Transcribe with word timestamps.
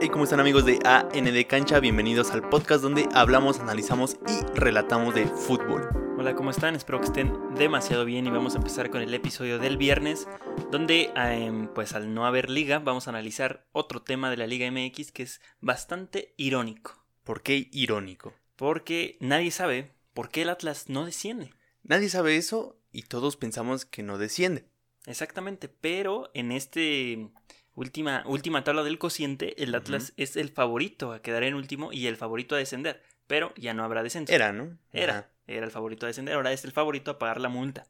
Hey, 0.00 0.10
¿cómo 0.10 0.22
están 0.22 0.38
amigos 0.38 0.64
de 0.64 0.78
AND 0.84 1.46
Cancha? 1.48 1.80
Bienvenidos 1.80 2.30
al 2.30 2.48
podcast 2.48 2.82
donde 2.82 3.08
hablamos, 3.14 3.58
analizamos 3.58 4.16
y 4.28 4.46
relatamos 4.56 5.12
de 5.12 5.26
fútbol. 5.26 5.88
Hola, 6.16 6.36
¿cómo 6.36 6.50
están? 6.50 6.76
Espero 6.76 7.00
que 7.00 7.06
estén 7.06 7.34
demasiado 7.56 8.04
bien 8.04 8.24
y 8.24 8.30
vamos 8.30 8.54
a 8.54 8.58
empezar 8.58 8.90
con 8.90 9.02
el 9.02 9.12
episodio 9.12 9.58
del 9.58 9.76
viernes, 9.76 10.28
donde 10.70 11.10
em, 11.16 11.66
pues 11.74 11.94
al 11.94 12.14
no 12.14 12.26
haber 12.26 12.48
liga 12.48 12.78
vamos 12.78 13.08
a 13.08 13.10
analizar 13.10 13.66
otro 13.72 14.00
tema 14.00 14.30
de 14.30 14.36
la 14.36 14.46
Liga 14.46 14.70
MX 14.70 15.10
que 15.10 15.24
es 15.24 15.40
bastante 15.60 16.32
irónico. 16.36 17.04
¿Por 17.24 17.42
qué 17.42 17.68
irónico? 17.72 18.32
Porque 18.54 19.16
nadie 19.18 19.50
sabe 19.50 19.90
por 20.14 20.30
qué 20.30 20.42
el 20.42 20.50
Atlas 20.50 20.88
no 20.88 21.06
desciende. 21.06 21.52
Nadie 21.82 22.08
sabe 22.08 22.36
eso 22.36 22.78
y 22.92 23.02
todos 23.02 23.36
pensamos 23.36 23.84
que 23.84 24.04
no 24.04 24.16
desciende. 24.16 24.68
Exactamente, 25.06 25.68
pero 25.68 26.30
en 26.34 26.52
este 26.52 27.30
última, 27.78 28.22
última 28.26 28.64
tabla 28.64 28.82
del 28.82 28.98
cociente, 28.98 29.62
el 29.62 29.74
Atlas 29.74 30.12
es 30.16 30.36
el 30.36 30.48
favorito 30.48 31.12
a 31.12 31.22
quedar 31.22 31.44
en 31.44 31.54
último 31.54 31.92
y 31.92 32.06
el 32.06 32.16
favorito 32.16 32.54
a 32.54 32.58
descender. 32.58 33.02
Pero 33.26 33.52
ya 33.56 33.74
no 33.74 33.84
habrá 33.84 34.02
descenso. 34.02 34.32
Era, 34.32 34.52
¿no? 34.52 34.76
Era. 34.92 35.12
Ajá. 35.12 35.28
Era 35.46 35.64
el 35.64 35.70
favorito 35.70 36.06
a 36.06 36.08
descender. 36.08 36.34
Ahora 36.34 36.52
es 36.52 36.64
el 36.64 36.72
favorito 36.72 37.10
a 37.10 37.18
pagar 37.18 37.40
la 37.40 37.48
multa. 37.48 37.86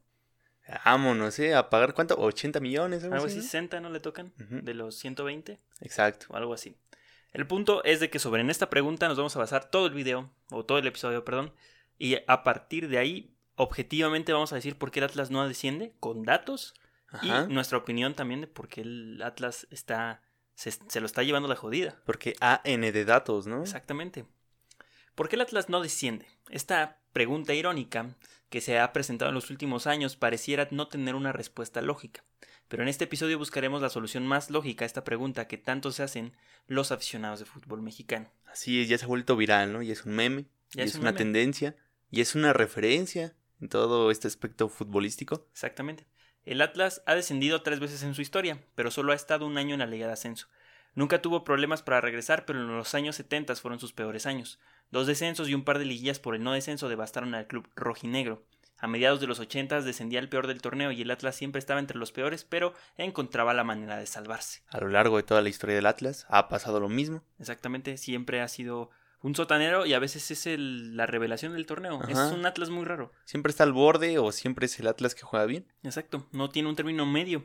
Vámonos, 0.84 1.38
¿eh? 1.38 1.54
¿A 1.54 1.70
pagar 1.70 1.94
cuánto? 1.94 2.18
¿80 2.18 2.60
millones? 2.60 3.02
Algo 3.04 3.24
así, 3.24 3.36
¿no? 3.36 3.42
60 3.42 3.80
no 3.80 3.90
le 3.90 4.00
tocan. 4.00 4.32
De 4.36 4.74
los 4.74 4.96
120 4.96 5.58
Exacto. 5.80 6.26
o 6.28 6.36
algo 6.36 6.52
así. 6.52 6.76
El 7.32 7.46
punto 7.46 7.82
es 7.84 8.00
de 8.00 8.10
que 8.10 8.18
sobre 8.18 8.42
en 8.42 8.50
esta 8.50 8.68
pregunta 8.68 9.08
nos 9.08 9.16
vamos 9.16 9.34
a 9.36 9.38
basar 9.38 9.70
todo 9.70 9.86
el 9.86 9.94
video, 9.94 10.30
o 10.50 10.64
todo 10.64 10.78
el 10.78 10.86
episodio, 10.86 11.24
perdón. 11.24 11.52
Y 11.98 12.18
a 12.26 12.42
partir 12.42 12.88
de 12.88 12.98
ahí, 12.98 13.34
objetivamente 13.56 14.32
vamos 14.32 14.52
a 14.52 14.56
decir 14.56 14.76
por 14.76 14.90
qué 14.90 15.00
el 15.00 15.04
Atlas 15.06 15.30
no 15.30 15.46
desciende, 15.46 15.94
con 16.00 16.24
datos. 16.24 16.74
Ajá. 17.10 17.46
Y 17.48 17.52
nuestra 17.52 17.78
opinión 17.78 18.14
también 18.14 18.40
de 18.40 18.46
por 18.46 18.68
qué 18.68 18.82
el 18.82 19.22
Atlas 19.22 19.66
está. 19.70 20.22
Se, 20.54 20.72
se 20.72 21.00
lo 21.00 21.06
está 21.06 21.22
llevando 21.22 21.48
la 21.48 21.56
jodida. 21.56 21.96
Porque 22.04 22.34
AN 22.40 22.80
de 22.80 23.04
datos, 23.04 23.46
¿no? 23.46 23.62
Exactamente. 23.62 24.26
¿Por 25.14 25.28
qué 25.28 25.36
el 25.36 25.42
Atlas 25.42 25.68
no 25.68 25.80
desciende? 25.80 26.26
Esta 26.50 26.98
pregunta 27.12 27.54
irónica 27.54 28.16
que 28.50 28.60
se 28.60 28.78
ha 28.78 28.92
presentado 28.92 29.28
en 29.30 29.34
los 29.34 29.50
últimos 29.50 29.86
años 29.86 30.16
pareciera 30.16 30.68
no 30.70 30.88
tener 30.88 31.14
una 31.14 31.32
respuesta 31.32 31.80
lógica. 31.80 32.24
Pero 32.68 32.82
en 32.82 32.88
este 32.88 33.04
episodio 33.04 33.38
buscaremos 33.38 33.80
la 33.80 33.88
solución 33.88 34.26
más 34.26 34.50
lógica 34.50 34.84
a 34.84 34.86
esta 34.86 35.04
pregunta 35.04 35.48
que 35.48 35.58
tanto 35.58 35.90
se 35.90 36.02
hacen 36.02 36.32
los 36.66 36.92
aficionados 36.92 37.38
de 37.38 37.46
fútbol 37.46 37.80
mexicano. 37.82 38.30
Así 38.46 38.80
es, 38.82 38.88
ya 38.88 38.98
se 38.98 39.04
ha 39.04 39.08
vuelto 39.08 39.36
viral, 39.36 39.72
¿no? 39.72 39.82
Y 39.82 39.90
es 39.90 40.04
un 40.04 40.12
meme. 40.14 40.46
Ya 40.72 40.82
y 40.82 40.84
es 40.84 40.90
es, 40.90 40.94
un 40.96 41.02
una 41.02 41.10
meme. 41.12 41.18
tendencia. 41.18 41.76
Y 42.10 42.20
es 42.20 42.34
una 42.34 42.52
referencia 42.52 43.34
en 43.60 43.68
todo 43.68 44.10
este 44.10 44.28
aspecto 44.28 44.68
futbolístico. 44.68 45.46
Exactamente. 45.52 46.06
El 46.48 46.62
Atlas 46.62 47.02
ha 47.04 47.14
descendido 47.14 47.60
tres 47.60 47.78
veces 47.78 48.02
en 48.02 48.14
su 48.14 48.22
historia, 48.22 48.58
pero 48.74 48.90
solo 48.90 49.12
ha 49.12 49.14
estado 49.14 49.44
un 49.44 49.58
año 49.58 49.74
en 49.74 49.80
la 49.80 49.86
Liga 49.86 50.06
de 50.06 50.14
Ascenso. 50.14 50.48
Nunca 50.94 51.20
tuvo 51.20 51.44
problemas 51.44 51.82
para 51.82 52.00
regresar, 52.00 52.46
pero 52.46 52.58
en 52.58 52.74
los 52.74 52.94
años 52.94 53.16
70 53.16 53.54
fueron 53.56 53.78
sus 53.78 53.92
peores 53.92 54.24
años. 54.24 54.58
Dos 54.90 55.06
descensos 55.06 55.50
y 55.50 55.54
un 55.54 55.62
par 55.62 55.78
de 55.78 55.84
liguillas 55.84 56.18
por 56.18 56.34
el 56.34 56.42
no 56.42 56.54
descenso 56.54 56.88
devastaron 56.88 57.34
al 57.34 57.48
club 57.48 57.68
rojinegro. 57.76 58.46
A 58.78 58.86
mediados 58.86 59.20
de 59.20 59.26
los 59.26 59.40
80 59.40 59.82
descendía 59.82 60.20
el 60.20 60.30
peor 60.30 60.46
del 60.46 60.62
torneo 60.62 60.90
y 60.90 61.02
el 61.02 61.10
Atlas 61.10 61.36
siempre 61.36 61.58
estaba 61.58 61.80
entre 61.80 61.98
los 61.98 62.12
peores, 62.12 62.44
pero 62.44 62.72
encontraba 62.96 63.52
la 63.52 63.64
manera 63.64 63.98
de 63.98 64.06
salvarse. 64.06 64.62
A 64.70 64.80
lo 64.80 64.88
largo 64.88 65.18
de 65.18 65.24
toda 65.24 65.42
la 65.42 65.50
historia 65.50 65.76
del 65.76 65.84
Atlas 65.84 66.24
ha 66.30 66.48
pasado 66.48 66.80
lo 66.80 66.88
mismo. 66.88 67.22
Exactamente, 67.38 67.98
siempre 67.98 68.40
ha 68.40 68.48
sido 68.48 68.88
un 69.20 69.34
sotanero 69.34 69.84
y 69.86 69.94
a 69.94 69.98
veces 69.98 70.30
es 70.30 70.46
el- 70.46 70.96
la 70.96 71.06
revelación 71.06 71.52
del 71.52 71.66
torneo. 71.66 72.00
Es 72.08 72.18
un 72.18 72.46
Atlas 72.46 72.70
muy 72.70 72.84
raro. 72.84 73.12
Siempre 73.24 73.50
está 73.50 73.64
al 73.64 73.72
borde 73.72 74.18
o 74.18 74.30
siempre 74.32 74.66
es 74.66 74.78
el 74.78 74.86
Atlas 74.86 75.14
que 75.14 75.22
juega 75.22 75.46
bien. 75.46 75.66
Exacto, 75.82 76.28
no 76.32 76.50
tiene 76.50 76.68
un 76.68 76.76
término 76.76 77.04
medio. 77.06 77.44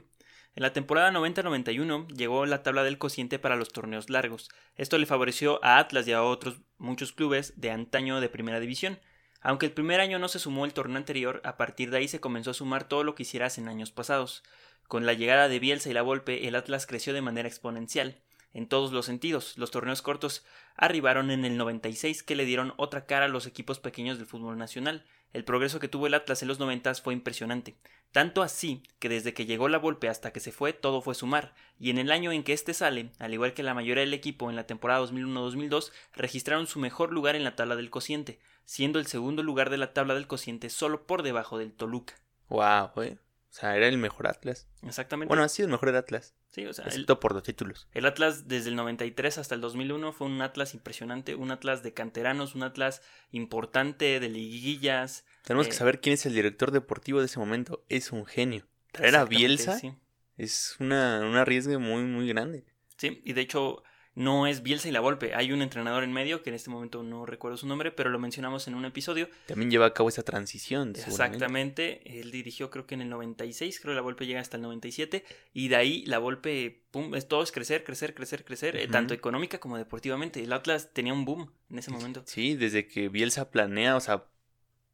En 0.55 0.61
la 0.61 0.71
temporada 0.71 1.09
90-91 1.11 2.07
llegó 2.15 2.45
la 2.45 2.61
tabla 2.61 2.83
del 2.83 2.99
cociente 2.99 3.39
para 3.39 3.55
los 3.55 3.69
torneos 3.73 4.09
largos. 4.11 4.49
Esto 4.75 4.97
le 4.99 5.07
favoreció 5.07 5.59
a 5.65 5.79
Atlas 5.79 6.07
y 6.07 6.13
a 6.13 6.21
otros 6.21 6.57
muchos 6.77 7.11
clubes 7.11 7.53
de 7.59 7.71
antaño 7.71 8.19
de 8.21 8.29
primera 8.29 8.59
división. 8.59 8.99
Aunque 9.41 9.65
el 9.65 9.71
primer 9.73 9.99
año 9.99 10.19
no 10.19 10.27
se 10.27 10.39
sumó 10.39 10.65
el 10.65 10.73
torneo 10.73 10.97
anterior, 10.97 11.41
a 11.43 11.57
partir 11.57 11.89
de 11.89 11.97
ahí 11.97 12.07
se 12.07 12.19
comenzó 12.21 12.51
a 12.51 12.53
sumar 12.53 12.87
todo 12.87 13.03
lo 13.03 13.15
que 13.15 13.23
hicieras 13.23 13.57
en 13.57 13.67
años 13.67 13.91
pasados. 13.91 14.43
Con 14.87 15.05
la 15.05 15.13
llegada 15.13 15.47
de 15.49 15.59
Bielsa 15.59 15.89
y 15.89 15.93
la 15.93 16.01
Volpe, 16.03 16.47
el 16.47 16.55
Atlas 16.55 16.85
creció 16.85 17.13
de 17.13 17.21
manera 17.21 17.47
exponencial. 17.47 18.21
En 18.53 18.67
todos 18.67 18.91
los 18.91 19.07
sentidos, 19.07 19.57
los 19.57 19.71
torneos 19.71 20.03
cortos 20.03 20.45
arribaron 20.75 21.31
en 21.31 21.43
el 21.43 21.57
96 21.57 22.21
que 22.21 22.35
le 22.35 22.45
dieron 22.45 22.73
otra 22.77 23.05
cara 23.05 23.25
a 23.25 23.29
los 23.29 23.47
equipos 23.47 23.79
pequeños 23.79 24.17
del 24.17 24.27
fútbol 24.27 24.57
nacional. 24.57 25.05
El 25.33 25.43
progreso 25.43 25.79
que 25.79 25.87
tuvo 25.87 26.05
el 26.05 26.13
Atlas 26.13 26.43
en 26.43 26.47
los 26.47 26.59
90 26.59 26.93
fue 26.95 27.15
impresionante. 27.15 27.75
Tanto 28.11 28.43
así 28.43 28.83
que 28.99 29.09
desde 29.09 29.33
que 29.33 29.47
llegó 29.47 29.69
la 29.69 29.79
Volpe 29.79 30.07
hasta 30.07 30.31
que 30.31 30.39
se 30.39 30.51
fue, 30.51 30.71
todo 30.71 31.01
fue 31.01 31.15
sumar, 31.15 31.55
y 31.79 31.89
en 31.89 31.97
el 31.97 32.11
año 32.11 32.31
en 32.31 32.43
que 32.43 32.53
éste 32.53 32.75
sale, 32.75 33.09
al 33.17 33.33
igual 33.33 33.55
que 33.55 33.63
la 33.63 33.73
mayoría 33.73 34.03
del 34.03 34.13
equipo 34.13 34.51
en 34.51 34.55
la 34.55 34.67
temporada 34.67 35.03
2001-2002, 35.07 35.91
registraron 36.13 36.67
su 36.67 36.77
mejor 36.77 37.11
lugar 37.11 37.35
en 37.35 37.43
la 37.43 37.55
tabla 37.55 37.75
del 37.75 37.89
cociente, 37.89 38.39
siendo 38.65 38.99
el 38.99 39.07
segundo 39.07 39.41
lugar 39.41 39.71
de 39.71 39.77
la 39.77 39.93
tabla 39.93 40.13
del 40.13 40.27
cociente 40.27 40.69
solo 40.69 41.07
por 41.07 41.23
debajo 41.23 41.57
del 41.57 41.73
Toluca. 41.73 42.13
Wow, 42.49 42.91
güey. 42.93 43.17
O 43.53 43.55
sea, 43.55 43.77
era 43.77 43.87
el 43.87 43.99
mejor 43.99 44.25
Atlas. 44.25 44.67
Exactamente. 44.81 45.27
Bueno, 45.29 45.43
ha 45.43 45.47
sido 45.47 45.67
el 45.67 45.71
mejor 45.71 45.95
Atlas. 45.95 46.33
sí, 46.49 46.65
o 46.65 46.73
sea, 46.73 46.85
el, 46.85 46.89
Excepto 46.91 47.19
por 47.19 47.33
los 47.35 47.43
títulos. 47.43 47.87
el 47.93 48.07
Atlas 48.07 48.47
desde 48.47 48.69
el 48.69 48.75
93 48.75 49.37
hasta 49.37 49.53
el 49.53 49.61
2001 49.61 50.11
fue 50.11 50.25
un 50.25 50.41
Atlas 50.41 50.73
impresionante, 50.73 51.35
un 51.35 51.51
Atlas 51.51 51.83
de 51.83 51.93
canteranos, 51.93 52.55
un 52.55 52.63
Atlas 52.63 53.03
importante 53.31 54.19
de 54.19 54.29
liguillas. 54.29 55.25
Tenemos 55.43 55.67
Eh, 55.67 55.69
que 55.69 55.75
saber 55.75 55.99
quién 56.01 56.13
es 56.13 56.25
el 56.25 56.33
director 56.33 56.71
deportivo 56.71 57.19
de 57.19 57.25
ese 57.27 57.37
momento. 57.39 57.83
Es 57.89 58.11
un 58.11 58.25
genio. 58.25 58.65
Traer 58.91 59.15
a 59.17 59.25
Bielsa 59.25 59.77
Sí. 59.77 59.93
es 60.37 60.75
una, 60.79 61.19
un 61.21 61.35
arriesgue 61.35 61.77
muy, 61.77 62.03
muy 62.03 62.27
grande. 62.27 62.65
Sí, 62.97 63.21
y 63.23 63.33
de 63.33 63.41
hecho 63.41 63.83
no 64.15 64.45
es 64.47 64.61
Bielsa 64.61 64.87
y 64.89 64.91
la 64.91 64.99
Volpe, 64.99 65.33
hay 65.33 65.51
un 65.51 65.61
entrenador 65.61 66.03
en 66.03 66.13
medio 66.13 66.43
que 66.43 66.49
en 66.51 66.55
este 66.55 66.69
momento 66.69 67.01
no 67.03 67.25
recuerdo 67.25 67.57
su 67.57 67.65
nombre, 67.67 67.91
pero 67.91 68.09
lo 68.11 68.19
mencionamos 68.19 68.67
en 68.67 68.75
un 68.75 68.85
episodio. 68.85 69.27
También 69.47 69.71
lleva 69.71 69.87
a 69.87 69.93
cabo 69.93 70.09
esa 70.09 70.21
transición. 70.23 70.93
Exactamente, 70.95 72.19
él 72.19 72.31
dirigió 72.31 72.69
creo 72.69 72.85
que 72.85 72.95
en 72.95 73.01
el 73.01 73.09
96, 73.09 73.79
creo 73.79 73.91
que 73.93 73.95
la 73.95 74.01
Volpe 74.01 74.25
llega 74.25 74.39
hasta 74.39 74.57
el 74.57 74.63
97 74.63 75.23
y 75.53 75.67
de 75.67 75.75
ahí 75.75 76.05
la 76.05 76.19
Volpe, 76.19 76.83
pum, 76.91 77.15
es 77.15 77.27
todo 77.27 77.41
es 77.43 77.51
crecer, 77.51 77.83
crecer, 77.83 78.13
crecer, 78.13 78.45
crecer, 78.45 78.75
eh, 78.75 78.87
tanto 78.87 79.13
económica 79.13 79.59
como 79.59 79.77
deportivamente. 79.77 80.43
El 80.43 80.53
Atlas 80.53 80.91
tenía 80.93 81.13
un 81.13 81.25
boom 81.25 81.51
en 81.69 81.79
ese 81.79 81.91
momento. 81.91 82.23
Sí, 82.25 82.55
desde 82.55 82.87
que 82.87 83.09
Bielsa 83.09 83.49
planea, 83.49 83.95
o 83.95 83.99
sea, 83.99 84.25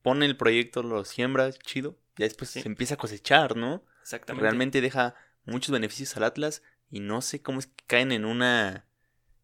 pone 0.02 0.26
el 0.26 0.38
proyecto, 0.38 0.82
lo 0.84 1.04
siembra, 1.04 1.52
chido. 1.52 1.98
Ya 2.18 2.26
después 2.26 2.50
Sí. 2.50 2.62
se 2.62 2.68
empieza 2.68 2.94
a 2.96 2.98
cosechar, 2.98 3.56
¿no? 3.58 3.84
Exactamente. 4.02 4.42
Realmente 4.44 4.82
deja 4.82 5.16
muchos 5.46 5.72
beneficios 5.72 6.16
al 6.18 6.24
Atlas 6.24 6.64
y 6.90 7.00
no 7.00 7.22
sé 7.22 7.42
cómo 7.42 7.60
es 7.60 7.68
que 7.68 7.84
caen 7.86 8.12
en 8.12 8.26
una 8.26 8.86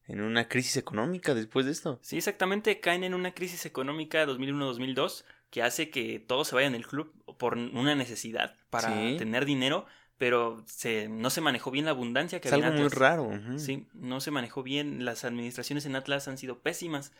en 0.08 0.22
una 0.22 0.48
crisis 0.48 0.78
económica 0.78 1.34
después 1.34 1.66
de 1.66 1.72
esto. 1.72 2.00
Sí, 2.02 2.18
exactamente, 2.18 2.80
caen 2.80 3.04
en 3.04 3.14
una 3.14 3.34
crisis 3.34 3.66
económica 3.66 4.26
2001-2002 4.26 5.24
que 5.50 5.64
hace 5.64 5.90
que 5.90 6.20
todos 6.20 6.48
se 6.50 6.56
vayan 6.56 6.74
del 6.74 6.86
club 6.88 7.14
por 7.38 7.58
una 7.58 7.96
necesidad 7.96 8.56
para 8.70 8.90
Sí. 8.90 9.16
tener 9.18 9.46
dinero, 9.46 9.86
pero 10.18 10.64
se, 10.68 11.08
no 11.10 11.30
se 11.30 11.42
manejó 11.42 11.72
bien 11.72 11.86
la 11.86 11.92
abundancia 11.92 12.40
que 12.42 12.48
Es 12.48 12.54
había 12.54 12.68
algo 12.68 12.78
en 12.78 12.84
muy 12.84 12.90
raro. 12.90 13.30
Sí, 13.58 13.88
no 13.94 14.22
se 14.22 14.32
manejó 14.32 14.64
bien, 14.64 15.06
las 15.06 15.26
administraciones 15.26 15.86
en 15.86 15.96
Atlas 15.96 16.28
han 16.28 16.38
sido 16.38 16.60
pésimas, 16.60 17.12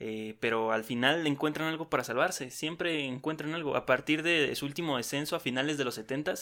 eh, 0.00 0.36
pero 0.40 0.72
al 0.72 0.84
final 0.84 1.26
encuentran 1.26 1.68
algo 1.68 1.88
para 1.88 2.04
salvarse, 2.04 2.50
siempre 2.50 3.04
encuentran 3.06 3.54
algo. 3.54 3.76
A 3.76 3.86
partir 3.86 4.22
de 4.22 4.54
su 4.56 4.66
último 4.66 4.96
descenso 4.96 5.36
a 5.36 5.40
finales 5.40 5.78
de 5.78 5.84
los 5.84 5.94
70 5.94 6.32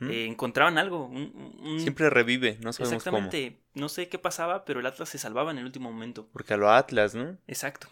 Ujú. 0.00 0.10
eh, 0.10 0.26
encontraban 0.26 0.76
algo. 0.78 1.06
un- 1.06 1.56
un- 1.62 1.80
Siempre 1.80 2.10
revive, 2.10 2.58
no 2.60 2.72
sabemos 2.72 3.02
cómo. 3.04 3.18
Exactamente, 3.18 3.60
no 3.74 3.88
sé 3.88 4.08
qué 4.08 4.18
pasaba, 4.18 4.64
pero 4.64 4.80
el 4.80 4.86
Atlas 4.86 5.08
se 5.08 5.18
salvaba 5.18 5.50
en 5.50 5.58
el 5.58 5.64
último 5.64 5.90
momento. 5.90 6.28
Porque 6.32 6.54
a 6.54 6.56
lo 6.56 6.70
Atlas, 6.70 7.14
¿no? 7.14 7.36
Exacto. 7.46 7.88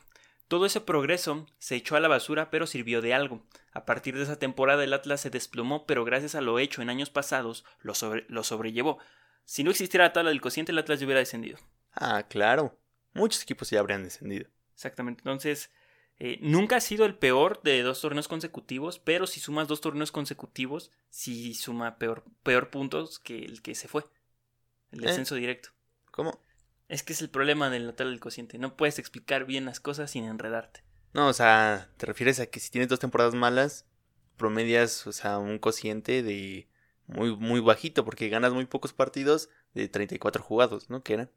Todo 0.47 0.65
ese 0.65 0.81
progreso 0.81 1.47
se 1.59 1.77
echó 1.77 1.97
a 1.97 2.01
la 2.01 2.09
basura, 2.09 2.51
pero 2.51 2.67
sirvió 2.67 3.03
de 3.03 3.13
algo. 3.13 3.43
A 3.73 3.85
partir 3.85 4.17
de 4.17 4.23
esa 4.23 4.39
temporada 4.39 4.83
el 4.83 4.95
Atlas 4.95 5.21
se 5.21 5.29
desplomó, 5.31 5.85
pero 5.87 6.05
gracias 6.07 6.35
a 6.35 6.41
lo 6.41 6.59
hecho 6.59 6.81
en 6.81 6.89
años 6.89 7.11
pasados 7.11 7.65
lo, 7.81 7.95
sobre- 7.95 8.25
lo 8.29 8.43
sobrellevó. 8.45 8.99
Si 9.45 9.63
no 9.65 9.71
existiera 9.71 10.05
la 10.07 10.13
tabla 10.15 10.31
del 10.31 10.41
cociente, 10.41 10.73
el 10.73 10.79
Atlas 10.79 11.01
ya 11.01 11.07
hubiera 11.07 11.21
descendido. 11.21 11.59
Ah, 11.95 12.25
claro. 12.29 12.79
Muchos 13.15 13.43
equipos 13.43 13.69
ya 13.71 13.81
habrían 13.81 14.05
descendido. 14.05 14.49
Exactamente. 14.79 15.23
Entonces, 15.23 15.73
eh, 16.21 16.39
nunca 16.41 16.77
ha 16.77 16.81
sido 16.81 17.05
el 17.05 17.17
peor 17.17 17.61
de 17.65 17.83
dos 17.83 18.01
torneos 18.01 18.29
consecutivos, 18.29 19.01
pero 19.01 19.27
si 19.27 19.41
sumas 19.41 19.67
dos 19.67 19.81
torneos 19.81 20.13
consecutivos, 20.13 20.93
sí 21.11 21.53
suma 21.55 21.99
peor, 21.99 22.23
peor 22.45 22.71
puntos 22.71 23.19
que 23.19 23.45
el 23.45 23.61
que 23.61 23.75
se 23.75 23.89
fue. 23.89 24.05
El 24.93 25.01
Eh. 25.03 25.09
descenso 25.09 25.35
directo. 25.35 25.71
¿Cómo? 26.13 26.41
Es 26.89 27.03
que 27.03 27.13
es 27.13 27.21
el 27.23 27.29
problema 27.29 27.71
del 27.71 27.93
tabla 27.93 28.13
del 28.13 28.21
cociente. 28.21 28.57
No 28.57 28.77
puedes 28.77 29.01
explicar 29.01 29.47
bien 29.47 29.65
las 29.65 29.81
cosas 29.81 30.13
sin 30.13 30.25
enredarte. 30.25 30.85
No, 31.13 31.27
o 31.27 31.33
sea, 31.33 31.91
te 31.97 32.07
refieres 32.07 32.39
a 32.39 32.47
que 32.47 32.61
si 32.61 32.71
tienes 32.71 32.89
dos 32.89 33.01
temporadas 33.01 33.35
malas, 33.35 33.85
promedias, 34.37 35.09
o 35.09 35.13
sea, 35.13 35.39
un 35.39 35.59
cociente 35.59 36.23
de 36.23 36.69
muy, 37.09 37.35
muy 37.37 37.59
bajito, 37.59 38.05
porque 38.05 38.29
ganas 38.29 38.53
muy 38.53 38.67
pocos 38.67 38.93
partidos 38.93 39.51
de 39.75 39.89
34 39.89 40.41
jugados, 40.41 40.89
¿no? 40.89 41.03
Que 41.03 41.15
eran. 41.15 41.31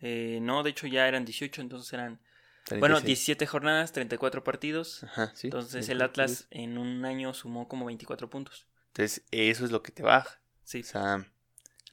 Eh, 0.00 0.40
no, 0.42 0.64
de 0.64 0.70
hecho 0.70 0.88
ya 0.88 1.06
eran 1.06 1.24
18, 1.24 1.60
entonces 1.60 1.92
eran... 1.92 2.20
36. 2.68 2.80
Bueno, 2.80 3.00
17 3.00 3.46
jornadas, 3.46 3.92
34 3.92 4.44
partidos. 4.44 5.02
Ajá, 5.04 5.32
sí. 5.34 5.48
Entonces 5.48 5.88
el 5.88 5.98
34 5.98 6.04
Atlas 6.06 6.46
en 6.50 6.78
un 6.78 7.04
año 7.04 7.34
sumó 7.34 7.68
como 7.68 7.86
24 7.86 8.28
puntos. 8.30 8.66
Entonces, 8.88 9.24
eso 9.30 9.64
es 9.64 9.70
lo 9.70 9.82
que 9.82 9.92
te 9.92 10.02
baja. 10.02 10.40
Sí, 10.64 10.80
O 10.80 10.84
sea, 10.84 11.26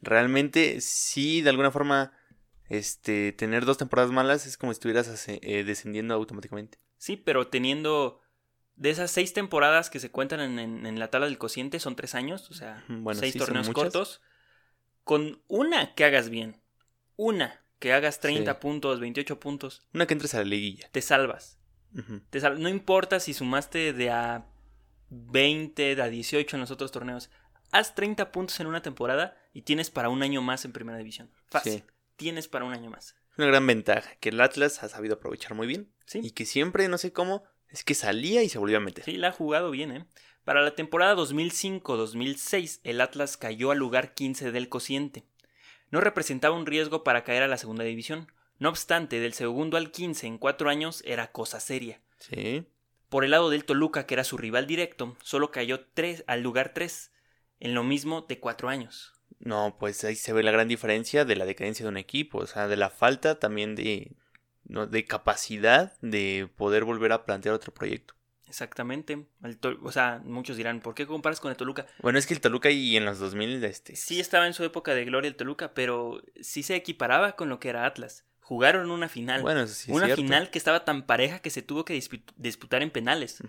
realmente 0.01 0.81
sí, 0.81 1.42
de 1.42 1.50
alguna 1.50 1.72
forma 1.72 2.12
este, 2.69 3.31
tener 3.33 3.66
dos 3.66 3.77
temporadas 3.77 4.12
malas 4.12 4.45
es 4.48 4.57
como 4.57 4.72
si 4.74 4.77
estuvieras 4.77 5.27
eh, 5.27 5.63
descendiendo 5.63 6.13
automáticamente. 6.13 6.80
Sí, 6.98 7.16
pero 7.18 7.48
teniendo 7.48 8.22
de 8.75 8.89
esas 8.89 9.12
seis 9.12 9.33
temporadas 9.33 9.89
que 9.89 10.00
se 10.00 10.12
cuentan 10.12 10.39
en, 10.42 10.60
en- 10.60 10.86
en 10.86 11.00
la 11.00 11.10
tabla 11.10 11.27
del 11.27 11.38
cociente, 11.38 11.80
son 11.80 11.95
tres 11.95 12.16
años, 12.16 12.50
o 12.50 12.54
sea, 12.54 12.83
bueno, 12.88 13.19
seis 13.19 13.33
sí, 13.33 13.39
torneos 13.39 13.69
cortos. 13.69 14.22
Con 15.04 15.42
una 15.48 15.94
que 15.94 16.04
hagas 16.06 16.30
bien, 16.30 16.62
una 17.16 17.63
que 17.80 17.94
hagas 17.94 18.19
30 18.19 18.54
Sí. 18.54 18.57
puntos, 18.62 19.00
28 19.00 19.39
puntos, 19.39 19.83
Una 19.94 20.06
que 20.07 20.13
entres 20.13 20.33
a 20.33 20.39
la 20.39 20.45
liguilla. 20.45 20.88
te 20.92 21.01
salvas. 21.01 21.60
Te 22.30 22.39
sal- 22.42 22.62
No 22.62 22.68
importa 22.69 23.19
si 23.22 23.33
sumaste 23.33 23.94
de 23.94 24.10
a 24.10 24.45
20, 25.10 25.95
de 25.95 26.01
a 26.01 26.10
18 26.10 26.56
en 26.57 26.62
los 26.62 26.72
otros 26.72 26.92
torneos. 26.92 27.30
Haz 27.72 27.95
30 27.95 28.31
puntos 28.31 28.60
en 28.60 28.68
una 28.68 28.81
temporada 28.81 29.38
y 29.54 29.62
tienes 29.62 29.89
para 29.92 30.10
un 30.10 30.22
año 30.24 30.42
más 30.42 30.66
en 30.66 30.72
primera 30.74 30.98
división. 30.98 31.31
Fácil. 31.50 31.74
Sí. 31.74 31.83
Tienes 32.16 32.48
para 32.48 32.66
un 32.66 32.74
año 32.74 32.89
más. 32.89 33.16
Una 33.38 33.48
gran 33.48 33.66
ventaja 33.68 34.16
que 34.19 34.30
el 34.30 34.39
Atlas 34.42 34.81
ha 34.83 34.89
sabido 34.89 35.16
aprovechar 35.16 35.54
muy 35.56 35.68
bien. 35.68 35.92
Sí. 36.06 36.19
Y 36.24 36.31
que 36.31 36.45
siempre, 36.45 36.88
no 36.88 36.98
sé 36.98 37.12
cómo, 37.13 37.44
es 37.69 37.83
que 37.83 37.94
salía 37.94 38.44
y 38.44 38.50
se 38.50 38.57
volvió 38.60 38.77
a 38.77 38.81
meter. 38.81 39.04
Sí, 39.06 39.18
la 39.18 39.30
ha 39.30 39.31
jugado 39.33 39.72
bien, 39.72 39.92
¿eh? 39.92 40.06
Para 40.44 40.62
la 40.62 40.75
temporada 40.75 41.16
2005-2006, 41.16 42.80
el 42.83 43.01
Atlas 43.01 43.38
cayó 43.38 43.72
al 43.72 43.77
lugar 43.80 44.13
15 44.13 44.51
del 44.51 44.69
cociente. 44.69 45.24
No 45.92 46.02
representaba 46.02 46.56
un 46.56 46.66
riesgo 46.66 47.04
para 47.04 47.24
caer 47.24 47.44
a 47.44 47.48
la 47.48 47.58
segunda 47.58 47.84
división. 47.84 48.32
No 48.58 48.70
obstante, 48.70 49.20
del 49.20 49.34
segundo 49.34 49.78
al 49.78 49.92
15 49.92 50.28
en 50.28 50.38
cuatro 50.38 50.70
años 50.70 51.04
era 51.06 51.32
cosa 51.32 51.60
seria. 51.60 52.02
Sí. 52.20 52.66
Por 53.10 53.24
el 53.24 53.32
lado 53.32 53.50
del 53.50 53.66
Toluca, 53.66 54.06
que 54.06 54.16
era 54.16 54.24
su 54.24 54.38
rival 54.38 54.68
directo, 54.68 55.16
solo 55.24 55.52
cayó 55.52 55.86
tres, 55.94 56.24
al 56.28 56.42
lugar 56.42 56.74
3, 56.74 57.12
en 57.60 57.74
lo 57.74 57.84
mismo 57.84 58.22
de 58.22 58.40
cuatro 58.40 58.70
años. 58.70 59.14
No, 59.40 59.76
pues 59.80 60.04
ahí 60.04 60.16
se 60.16 60.34
ve 60.34 60.44
la 60.44 60.52
gran 60.52 60.68
diferencia 60.68 61.26
de 61.26 61.36
la 61.36 61.46
decadencia 61.46 61.84
de 61.86 61.90
un 61.90 61.98
equipo, 61.98 62.40
o 62.40 62.48
sea, 62.48 62.68
de 62.68 62.78
la 62.78 62.90
falta 62.90 63.40
también 63.40 63.76
de, 63.76 64.14
¿no? 64.64 64.88
de 64.88 65.06
capacidad 65.06 65.94
de 66.02 66.50
poder 66.56 66.84
volver 66.84 67.12
a 67.12 67.26
plantear 67.26 67.54
otro 67.54 67.74
proyecto. 67.74 68.15
Exactamente. 68.48 69.26
El 69.44 69.58
o 69.82 69.92
sea, 69.92 70.22
muchos 70.24 70.58
dirán, 70.58 70.80
¿por 70.82 70.94
qué 70.96 71.06
comparas 71.08 71.40
con 71.40 71.52
el 71.52 71.58
Toluca? 71.58 71.86
Bueno, 72.02 72.20
es 72.20 72.28
que 72.28 72.34
el 72.34 72.42
Toluca 72.42 72.70
y 72.70 72.96
en 72.96 73.06
los 73.06 73.20
2000, 73.20 73.64
este, 73.64 73.96
Sí 73.96 74.20
estaba 74.20 74.48
en 74.48 74.54
su 74.54 74.64
época 74.64 74.94
de 74.94 75.06
gloria 75.06 75.28
el 75.28 75.36
Toluca, 75.36 75.74
pero 75.74 76.22
sí 76.42 76.64
se 76.64 76.76
equiparaba 76.76 77.36
con 77.36 77.50
lo 77.50 77.60
que 77.60 77.70
era 77.70 77.86
Atlas. 77.86 78.26
Jugaron 78.42 78.92
una 78.92 79.10
final. 79.10 79.42
bueno, 79.42 79.62
eso 79.62 79.74
sí 79.74 79.90
es 79.92 79.98
una 79.98 80.06
final 80.16 80.52
que 80.52 80.60
estaba 80.60 80.86
tan 80.86 81.08
pareja 81.08 81.40
que 81.40 81.50
se 81.50 81.64
tuvo 81.64 81.84
que 81.84 81.96
dispu- 81.98 82.24
disputar 82.36 82.84
en 82.84 82.92
penales. 82.92 83.42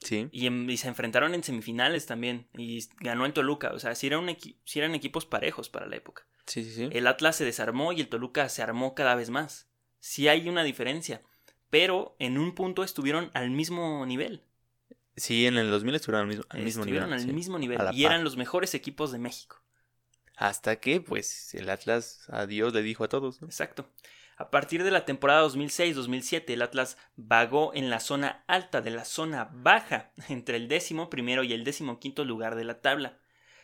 Sí, 0.00 0.28
Y, 0.32 0.46
en- 0.46 0.68
y 0.68 0.76
se 0.76 0.88
enfrentaron 0.88 1.34
en 1.34 1.42
semifinales 1.42 2.04
también. 2.06 2.46
Y 2.58 2.86
ganó 3.00 3.24
el 3.26 3.32
Toluca. 3.32 3.72
O 3.72 3.78
sea, 3.78 3.94
sí, 3.94 4.06
era 4.06 4.18
un 4.18 4.28
equi- 4.28 4.56
sí 4.64 4.78
eran 4.78 4.94
equipos 4.94 5.24
parejos 5.24 5.68
para 5.70 5.86
la 5.86 5.96
época. 5.96 6.26
sí, 6.46 6.62
sí, 6.64 6.70
sí. 6.74 6.88
El 6.92 7.06
Atlas 7.06 7.36
se 7.36 7.44
desarmó 7.46 7.92
y 7.92 8.00
el 8.02 8.08
Toluca 8.08 8.48
se 8.50 8.62
armó 8.62 8.94
cada 8.94 9.14
vez 9.14 9.30
más. 9.30 9.66
Sí 10.00 10.28
hay 10.28 10.46
una 10.48 10.62
diferencia. 10.62 11.22
Pero 11.74 12.14
en 12.20 12.38
un 12.38 12.54
punto 12.54 12.84
estuvieron 12.84 13.32
al 13.34 13.50
mismo 13.50 14.06
nivel. 14.06 14.44
Sí, 15.16 15.44
en 15.44 15.56
el 15.56 15.72
2000 15.72 15.96
estuvieron 15.96 16.20
al 16.20 16.28
mismo, 16.28 16.44
al 16.48 16.62
mismo 16.62 16.82
estuvieron 16.82 17.08
nivel. 17.08 17.20
al 17.20 17.26
sí. 17.26 17.34
mismo 17.34 17.58
nivel. 17.58 17.78
Y 17.94 18.04
eran 18.04 18.22
los 18.22 18.36
mejores 18.36 18.76
equipos 18.76 19.10
de 19.10 19.18
México. 19.18 19.60
Hasta 20.36 20.76
que, 20.76 21.00
pues, 21.00 21.52
el 21.52 21.68
Atlas 21.68 22.26
a 22.28 22.46
Dios 22.46 22.72
le 22.72 22.82
dijo 22.82 23.02
a 23.02 23.08
todos, 23.08 23.42
¿no? 23.42 23.48
Exacto. 23.48 23.90
A 24.36 24.52
partir 24.52 24.84
de 24.84 24.92
la 24.92 25.04
temporada 25.04 25.44
2006-2007, 25.48 26.44
el 26.52 26.62
Atlas 26.62 26.96
vagó 27.16 27.74
en 27.74 27.90
la 27.90 27.98
zona 27.98 28.44
alta 28.46 28.80
de 28.80 28.92
la 28.92 29.04
zona 29.04 29.50
baja, 29.52 30.12
entre 30.28 30.58
el 30.58 30.68
décimo 30.68 31.10
primero 31.10 31.42
y 31.42 31.54
el 31.54 31.64
décimo 31.64 31.98
quinto 31.98 32.24
lugar 32.24 32.54
de 32.54 32.66
la 32.66 32.82
tabla. 32.82 33.18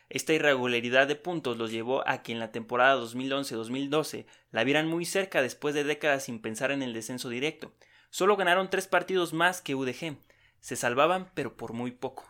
Esta 0.09 0.33
irregularidad 0.33 1.07
de 1.07 1.15
puntos 1.15 1.59
los 1.59 1.71
llevó 1.71 2.03
a 2.09 2.25
que 2.25 2.33
en 2.33 2.41
la 2.41 2.51
temporada 2.51 3.01
2011-2012 3.01 4.27
la 4.51 4.65
vieran 4.65 4.89
muy 4.89 5.05
cerca 5.05 5.43
después 5.43 5.77
de 5.77 5.85
décadas 5.85 6.25
sin 6.25 6.43
pensar 6.43 6.73
en 6.73 6.83
el 6.83 6.93
descenso 6.93 7.29
directo. 7.29 7.73
Solo 8.11 8.37
ganaron 8.37 8.69
tres 8.71 8.87
partidos 8.87 9.33
más 9.33 9.63
que 9.63 9.75
UDG. 9.75 10.17
Se 10.61 10.77
salvaban, 10.77 11.31
pero 11.35 11.57
por 11.57 11.73
muy 11.73 11.91
poco. 11.93 12.25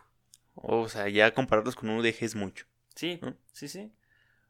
O 0.55 0.87
sea, 0.89 1.09
ya 1.09 1.33
compararlos 1.33 1.75
con 1.75 1.89
UDG 1.89 2.17
es 2.23 2.35
mucho. 2.35 2.65
Sí, 2.95 3.19
¿no? 3.21 3.35
sí, 3.51 3.67
sí. 3.67 3.91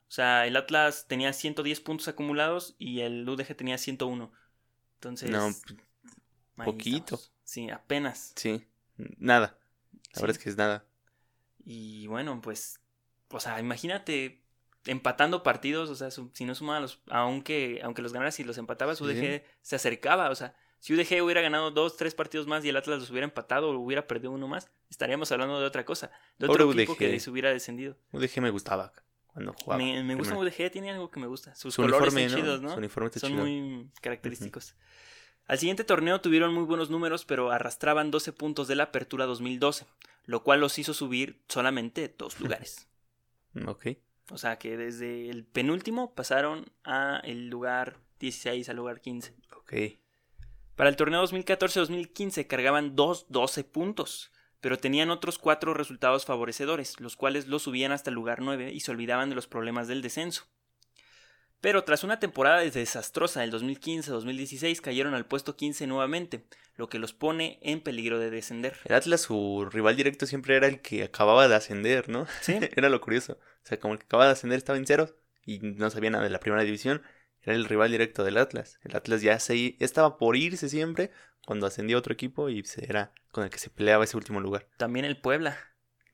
O 0.07 0.13
sea, 0.13 0.45
el 0.45 0.57
Atlas 0.57 1.05
tenía 1.07 1.31
110 1.31 1.79
puntos 1.79 2.07
acumulados 2.09 2.75
y 2.77 2.99
el 3.01 3.27
UDG 3.27 3.55
tenía 3.55 3.77
101. 3.77 4.31
Entonces, 4.95 5.29
No, 5.29 5.45
ahí 5.45 6.65
poquito. 6.65 7.15
estamos. 7.15 7.31
Sí, 7.43 7.69
apenas. 7.69 8.33
sí, 8.35 8.65
nada. 9.17 9.57
La 9.93 9.99
Sí. 10.15 10.21
verdad 10.21 10.37
es 10.37 10.43
que 10.43 10.49
es 10.49 10.57
nada. 10.57 10.85
Y 11.63 12.07
bueno, 12.07 12.41
pues, 12.41 12.81
o 13.29 13.39
sea, 13.39 13.59
imagínate 13.59 14.41
empatando 14.85 15.43
partidos, 15.43 15.89
o 15.89 15.95
sea, 15.95 16.09
si 16.11 16.43
no 16.45 16.55
sumaba 16.55 16.79
los, 16.81 17.01
aunque, 17.09 17.79
aunque 17.83 18.01
los 18.01 18.11
ganaras 18.13 18.39
y 18.39 18.43
los 18.43 18.57
empatabas, 18.57 18.97
Sí. 18.97 19.03
UDG 19.05 19.43
se 19.61 19.75
acercaba, 19.75 20.29
o 20.29 20.35
sea, 20.35 20.55
si 20.81 20.93
UDG 20.93 21.23
hubiera 21.23 21.39
ganado 21.41 21.71
dos, 21.71 21.95
tres 21.95 22.13
partidos 22.13 22.45
más 22.47 22.65
y 22.65 22.69
el 22.69 22.75
Atlas 22.75 22.99
los 22.99 23.09
hubiera 23.11 23.23
empatado 23.25 23.69
o 23.69 23.77
hubiera 23.79 24.05
perdido 24.07 24.31
uno 24.31 24.47
más, 24.49 24.69
estaríamos 24.89 25.31
hablando 25.31 25.59
de 25.59 25.65
otra 25.65 25.85
cosa, 25.85 26.11
de 26.37 26.47
Pobre 26.47 26.63
otro 26.65 26.73
equipo 26.73 26.91
UDG. 26.93 26.97
que 26.97 27.19
se 27.19 27.29
hubiera 27.29 27.51
descendido. 27.51 27.95
UDG 28.11 28.41
me 28.41 28.49
gustaba 28.49 28.91
cuando 29.27 29.53
jugaba. 29.53 29.81
Me, 29.81 30.03
me 30.03 30.15
gusta. 30.15 30.35
UDG, 30.37 30.69
tiene 30.71 30.91
algo 30.91 31.09
que 31.09 31.19
me 31.21 31.27
gusta. 31.27 31.55
Sus 31.55 31.73
Su 31.75 31.83
colores 31.83 32.13
uniforme, 32.13 32.29
son 32.29 32.37
¿no? 32.39 32.43
chidos, 32.45 32.61
¿no? 32.61 32.71
Su 32.73 32.77
uniforme 32.79 33.07
está 33.07 33.19
son 33.21 33.29
chido. 33.31 33.41
muy 33.45 33.89
característicos. 34.01 34.75
Al 35.45 35.59
siguiente 35.59 35.83
torneo 35.83 36.19
tuvieron 36.19 36.53
muy 36.53 36.63
buenos 36.63 36.89
números, 36.89 37.25
pero 37.25 37.51
arrastraban 37.51 38.11
12 38.11 38.33
puntos 38.33 38.67
de 38.67 38.75
la 38.75 38.83
apertura 38.83 39.25
2012, 39.25 39.85
lo 40.25 40.43
cual 40.43 40.59
los 40.61 40.77
hizo 40.79 40.93
subir 40.93 41.41
solamente 41.47 42.13
dos 42.17 42.39
lugares. 42.39 42.87
Ok. 43.67 43.87
O 44.31 44.37
sea 44.37 44.57
que 44.57 44.77
desde 44.77 45.29
el 45.29 45.43
penúltimo 45.45 46.13
pasaron 46.15 46.65
a 46.85 47.19
el 47.23 47.49
lugar 47.49 47.97
16 48.19 48.69
al 48.69 48.77
lugar 48.77 49.01
15. 49.01 49.33
Ok. 49.57 49.73
Para 50.75 50.89
el 50.89 50.95
torneo 50.95 51.23
2014-2015 51.23 52.47
cargaban 52.47 52.95
dos 52.95 53.25
12 53.29 53.63
puntos, 53.63 54.31
pero 54.61 54.77
tenían 54.77 55.09
otros 55.09 55.37
cuatro 55.37 55.73
resultados 55.73 56.25
favorecedores, 56.25 56.99
los 56.99 57.15
cuales 57.15 57.47
los 57.47 57.63
subían 57.63 57.91
hasta 57.91 58.09
el 58.09 58.15
lugar 58.15 58.41
9 58.41 58.71
y 58.71 58.79
se 58.79 58.91
olvidaban 58.91 59.29
de 59.29 59.35
los 59.35 59.47
problemas 59.47 59.87
del 59.87 60.01
descenso. 60.01 60.45
Pero 61.61 61.83
tras 61.83 62.03
una 62.03 62.19
temporada 62.19 62.61
desastrosa 62.61 63.41
del 63.41 63.51
2015-2016 63.51 64.81
cayeron 64.81 65.13
al 65.13 65.27
puesto 65.27 65.55
15 65.55 65.85
nuevamente, 65.85 66.43
lo 66.75 66.89
que 66.89 66.97
los 66.97 67.13
pone 67.13 67.59
en 67.61 67.81
peligro 67.81 68.17
de 68.17 68.31
descender. 68.31 68.77
El 68.85 68.95
Atlas, 68.95 69.21
su 69.21 69.69
rival 69.71 69.95
directo 69.95 70.25
siempre 70.25 70.55
era 70.55 70.65
el 70.65 70.81
que 70.81 71.03
acababa 71.03 71.47
de 71.47 71.53
ascender, 71.53 72.09
¿no? 72.09 72.25
Sí, 72.41 72.57
Era 72.75 72.89
lo 72.89 72.99
curioso. 72.99 73.33
O 73.33 73.67
sea, 73.67 73.79
como 73.79 73.93
el 73.93 73.99
que 73.99 74.05
acababa 74.05 74.25
de 74.25 74.33
ascender 74.33 74.57
estaba 74.57 74.79
en 74.79 74.87
ceros 74.87 75.13
y 75.45 75.59
no 75.59 75.91
sabía 75.91 76.09
nada 76.09 76.23
de 76.23 76.31
la 76.31 76.39
primera 76.39 76.63
división, 76.63 77.03
era 77.43 77.55
el 77.55 77.65
rival 77.65 77.91
directo 77.91 78.23
del 78.23 78.37
Atlas. 78.37 78.79
El 78.83 78.95
Atlas 78.95 79.21
ya, 79.21 79.39
se, 79.39 79.71
ya 79.73 79.85
estaba 79.85 80.17
por 80.17 80.35
irse 80.35 80.69
siempre 80.69 81.11
cuando 81.45 81.65
ascendía 81.67 81.97
otro 81.97 82.13
equipo 82.13 82.49
y 82.49 82.63
se- 82.63 82.85
era 82.85 83.13
con 83.31 83.43
el 83.43 83.49
que 83.49 83.57
se 83.59 83.69
peleaba 83.69 84.03
ese 84.03 84.17
último 84.17 84.39
lugar. 84.39 84.67
también 84.77 85.05
el 85.05 85.17
Puebla. 85.17 85.57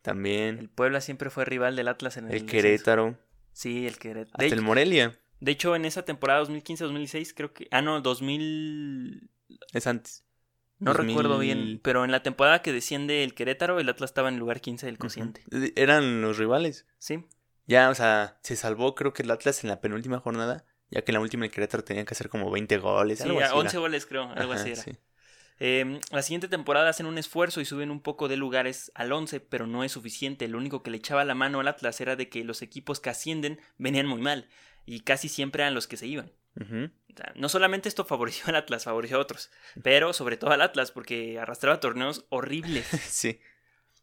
También 0.01 0.57
El 0.59 0.69
Puebla 0.69 1.01
siempre 1.01 1.29
fue 1.29 1.43
rival 1.43 1.75
del 1.75 1.87
Atlas 1.89 2.15
en 2.17 2.27
el, 2.29 2.35
el. 2.35 2.45
Querétaro, 2.45 3.17
Sí, 3.51 3.85
el 3.87 3.97
Querétaro. 3.97 4.43
hasta 4.45 4.55
el 4.55 4.61
Morelia. 4.61 5.19
De 5.39 5.51
hecho, 5.51 5.75
en 5.75 5.85
esa 5.85 6.03
temporada 6.05 6.39
2015-2016, 6.45 7.33
creo 7.35 7.53
que. 7.53 7.67
Ah, 7.71 7.81
no, 7.81 7.99
2000. 8.01 9.29
Es 9.73 9.87
antes. 9.87 10.23
No 10.79 10.93
2000. 10.93 11.07
recuerdo 11.15 11.39
bien. 11.39 11.79
Pero 11.83 12.05
en 12.05 12.11
la 12.11 12.23
temporada 12.23 12.61
que 12.61 12.71
desciende 12.71 13.23
el 13.23 13.33
Querétaro, 13.33 13.79
el 13.79 13.89
Atlas 13.89 14.11
estaba 14.11 14.29
en 14.29 14.35
el 14.35 14.39
lugar 14.39 14.61
15 14.61 14.85
del 14.85 14.97
cociente. 14.97 15.43
Eran 15.75 16.21
los 16.21 16.37
rivales. 16.37 16.85
Sí. 16.99 17.25
Ya, 17.65 17.89
o 17.89 17.95
sea, 17.95 18.37
se 18.43 18.55
salvó 18.55 18.95
creo 18.95 19.11
que 19.13 19.23
el 19.23 19.31
Atlas 19.31 19.63
en 19.63 19.69
la 19.69 19.81
penúltima 19.81 20.19
jornada, 20.19 20.65
ya 20.89 21.01
que 21.03 21.11
en 21.11 21.15
la 21.15 21.19
última 21.21 21.45
el 21.45 21.51
Querétaro 21.51 21.83
tenía 21.83 22.05
que 22.05 22.13
hacer 22.13 22.29
como 22.29 22.49
20 22.51 22.77
goles. 22.77 23.19
Sí, 23.19 23.23
algo 23.25 23.39
así 23.41 23.53
11 23.53 23.69
era. 23.69 23.79
goles, 23.79 24.05
creo. 24.05 24.23
Algo 24.31 24.53
Ajá, 24.53 24.61
así 24.61 24.71
era. 24.71 24.81
sí. 24.83 24.91
Eh, 25.59 25.99
la 26.11 26.21
siguiente 26.21 26.47
temporada 26.47 26.89
hacen 26.89 27.07
un 27.07 27.17
esfuerzo 27.17 27.61
y 27.61 27.65
suben 27.65 27.89
un 27.89 27.99
poco 28.01 28.27
de 28.27 28.37
lugares 28.37 28.91
al 28.93 29.11
11, 29.11 29.39
pero 29.39 29.65
no 29.65 29.83
es 29.83 29.91
suficiente. 29.91 30.47
Lo 30.47 30.57
único 30.59 30.83
que 30.83 30.91
le 30.91 30.97
echaba 30.97 31.25
la 31.25 31.33
mano 31.35 31.59
al 31.59 31.67
Atlas 31.67 31.99
era 31.99 32.15
de 32.15 32.29
que 32.29 32.43
los 32.43 32.61
equipos 32.61 32.99
que 32.99 33.09
ascienden 33.09 33.59
venían 33.77 34.05
muy 34.05 34.21
mal. 34.21 34.47
Y 34.85 34.99
casi 35.01 35.29
siempre 35.29 35.63
eran 35.63 35.73
los 35.73 35.87
que 35.87 35.97
se 35.97 36.05
iban. 36.07 36.31
Ujú. 36.61 36.85
O 37.13 37.17
sea, 37.17 37.33
no 37.35 37.49
solamente 37.49 37.89
esto 37.89 38.05
favoreció 38.05 38.45
al 38.47 38.55
Atlas, 38.55 38.83
favoreció 38.83 39.17
a 39.17 39.19
otros. 39.21 39.49
Pero 39.83 40.13
sobre 40.13 40.37
todo 40.37 40.51
al 40.51 40.61
Atlas, 40.61 40.91
porque 40.91 41.39
arrastraba 41.39 41.79
torneos 41.79 42.25
horribles. 42.29 42.87
Sí. 43.09 43.39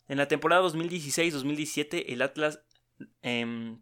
En 0.08 0.18
la 0.18 0.28
temporada 0.28 0.60
2016-2017 0.62 2.04
el 2.08 2.20
Atlas 2.22 2.60
em, 3.22 3.80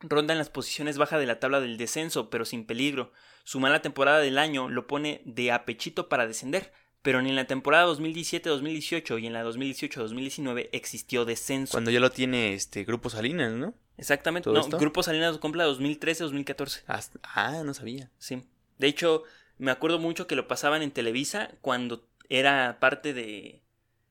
ronda 0.00 0.32
en 0.34 0.38
las 0.38 0.50
posiciones 0.50 0.98
bajas 0.98 1.20
de 1.20 1.26
la 1.26 1.40
tabla 1.40 1.60
del 1.60 1.76
descenso, 1.76 2.30
pero 2.30 2.44
sin 2.44 2.66
peligro. 2.66 3.12
Su 3.44 3.60
mala 3.60 3.82
temporada 3.82 4.18
del 4.20 4.38
año 4.38 4.68
lo 4.68 4.86
pone 4.86 5.22
de 5.24 5.52
apechito 5.52 6.08
para 6.08 6.26
descender, 6.26 6.72
pero 7.02 7.22
ni 7.22 7.30
en 7.30 7.36
la 7.36 7.46
temporada 7.46 7.86
2017-2018 7.86 9.20
y 9.22 9.26
en 9.26 9.32
la 9.32 9.44
2018-2019 9.44 10.68
existió 10.72 11.24
descenso. 11.24 11.72
Cuando 11.72 11.90
ya 11.90 12.00
lo 12.00 12.10
tiene 12.10 12.54
este 12.54 12.84
Grupo 12.84 13.10
Salinas, 13.10 13.52
¿no? 13.52 13.74
Exactamente, 13.96 14.44
¿Todo 14.44 14.54
no, 14.54 14.60
esto? 14.60 14.78
Grupo 14.78 15.02
Salinas 15.02 15.38
compra 15.38 15.66
2013-2014. 15.66 16.82
Hasta- 16.86 17.20
Ah, 17.22 17.62
no 17.64 17.72
sabía. 17.74 18.10
Sí. 18.18 18.42
De 18.78 18.88
hecho, 18.88 19.22
me 19.58 19.70
acuerdo 19.70 19.98
mucho 19.98 20.26
que 20.26 20.36
lo 20.36 20.48
pasaban 20.48 20.82
en 20.82 20.90
Televisa 20.90 21.50
cuando 21.62 22.06
era 22.28 22.78
parte 22.80 23.14
de, 23.14 23.62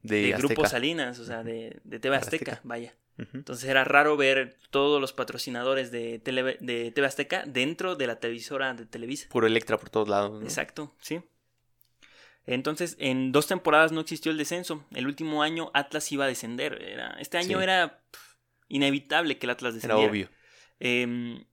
De, 0.02 0.22
de 0.22 0.32
Grupo. 0.38 0.66
Salinas, 0.68 1.20
o 1.20 1.26
sea, 1.26 1.44
de, 1.44 1.80
de 1.84 2.00
TV 2.00 2.16
Azteca. 2.16 2.62
vaya. 2.64 2.96
Entonces 3.18 3.70
era 3.70 3.86
raro 3.86 4.18
ver 4.18 4.58
todos 4.72 5.00
los 5.00 5.14
patrocinadores 5.14 5.90
de, 5.92 6.20
tele, 6.20 6.58
de 6.60 6.92
TV 6.92 7.08
Azteca 7.08 7.44
dentro 7.48 7.96
de 7.96 8.08
la 8.08 8.20
televisora 8.20 8.74
de 8.74 8.86
Televisa. 8.86 9.28
Puro 9.30 9.48
Electra 9.48 9.78
por 9.78 9.90
todos 9.90 10.10
lados. 10.10 10.42
¿no? 10.42 10.46
Exacto, 10.46 10.94
sí. 11.00 11.22
Entonces, 12.46 12.96
en 13.00 13.32
dos 13.32 13.48
temporadas 13.48 13.92
no 13.92 14.02
existió 14.02 14.32
el 14.32 14.38
descenso. 14.38 14.86
El 14.94 15.08
último 15.08 15.42
año 15.44 15.72
Atlas 15.74 16.12
iba 16.12 16.26
a 16.26 16.28
descender. 16.28 16.82
Era, 16.82 17.16
este 17.20 17.38
año 17.38 17.58
Sí. 17.58 17.64
era 17.64 18.04
inevitable 18.68 19.38
que 19.38 19.46
el 19.48 19.52
Atlas 19.52 19.74
Era 19.74 19.96
descendiera. 19.96 20.12
obvio. 20.12 20.30
Em, 20.80 21.46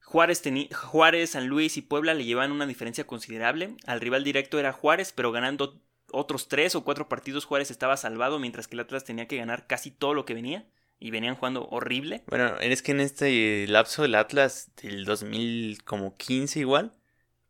Juárez, 0.00 0.42
Juárez, 0.74 1.30
San 1.30 1.48
Luis 1.48 1.76
y 1.76 1.82
Puebla 1.82 2.14
le 2.14 2.24
llevaban 2.24 2.52
una 2.52 2.66
diferencia 2.66 3.06
considerable. 3.06 3.76
Al 3.86 4.00
rival 4.00 4.24
directo 4.24 4.58
era 4.58 4.72
Juárez, 4.72 5.12
pero 5.12 5.32
ganando 5.32 5.82
otros 6.12 6.48
tres 6.48 6.74
o 6.76 6.84
cuatro 6.84 7.08
partidos 7.08 7.44
Juárez 7.44 7.70
estaba 7.70 7.96
salvado, 7.96 8.38
mientras 8.38 8.68
que 8.68 8.76
el 8.76 8.80
Atlas 8.80 9.04
tenía 9.04 9.26
que 9.26 9.36
ganar 9.36 9.66
casi 9.66 9.90
todo 9.90 10.14
lo 10.14 10.24
que 10.24 10.34
venía. 10.34 10.66
Y 11.02 11.10
venían 11.10 11.34
jugando 11.34 11.66
horrible. 11.68 12.22
Bueno, 12.28 12.56
es 12.60 12.80
que 12.80 12.92
en 12.92 13.00
este 13.00 13.66
lapso 13.66 14.02
del 14.02 14.14
Atlas 14.14 14.70
del 14.80 15.04
2015 15.04 16.60
igual, 16.60 16.92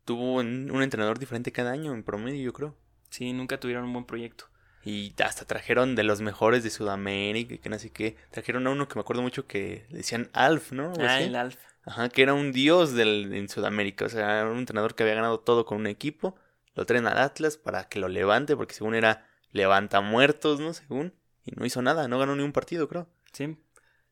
tuvo 0.05 0.37
un, 0.37 0.81
entrenador 0.81 1.19
diferente 1.19 1.51
cada 1.51 1.71
año 1.71 1.93
en 1.93 2.01
promedio, 2.01 2.41
yo 2.41 2.51
creo. 2.51 2.75
Sí, 3.11 3.31
nunca 3.31 3.59
tuvieron 3.59 3.83
un 3.83 3.93
buen 3.93 4.05
proyecto. 4.05 4.45
Y 4.83 5.13
hasta 5.23 5.45
trajeron 5.45 5.93
de 5.93 6.01
los 6.01 6.19
mejores 6.19 6.63
de 6.63 6.71
Sudamérica, 6.71 7.53
y 7.53 7.59
que 7.59 7.69
no 7.69 7.77
sé 7.77 7.91
qué. 7.91 8.17
Trajeron 8.31 8.65
a 8.65 8.71
uno 8.71 8.87
que 8.87 8.95
me 8.95 9.01
acuerdo 9.01 9.21
mucho 9.21 9.45
que 9.45 9.85
le 9.91 9.97
decían 9.97 10.31
Alf, 10.33 10.71
¿no? 10.71 10.91
Ah, 10.99 11.17
así. 11.17 11.25
el 11.25 11.35
Alf. 11.35 11.57
Ajá, 11.85 12.09
que 12.09 12.23
era 12.23 12.33
un 12.33 12.53
dios 12.53 12.95
del, 12.95 13.35
en 13.35 13.49
Sudamérica. 13.49 14.05
O 14.05 14.09
sea, 14.09 14.39
era 14.39 14.49
un 14.49 14.57
entrenador 14.57 14.95
que 14.95 15.03
había 15.03 15.13
ganado 15.13 15.39
todo 15.39 15.67
con 15.67 15.77
un 15.77 15.85
equipo. 15.85 16.35
Lo 16.73 16.87
traen 16.87 17.05
al 17.05 17.19
Atlas 17.19 17.57
para 17.57 17.87
que 17.87 17.99
lo 17.99 18.07
levante, 18.07 18.55
porque 18.55 18.73
según 18.73 18.95
era 18.95 19.27
levanta 19.51 20.01
muertos, 20.01 20.59
¿no? 20.59 20.73
Según. 20.73 21.13
Y 21.45 21.51
no 21.51 21.67
hizo 21.67 21.83
nada, 21.83 22.07
no 22.07 22.17
ganó 22.17 22.35
ni 22.35 22.41
un 22.41 22.51
partido, 22.51 22.87
creo. 22.87 23.07
Sí. 23.33 23.57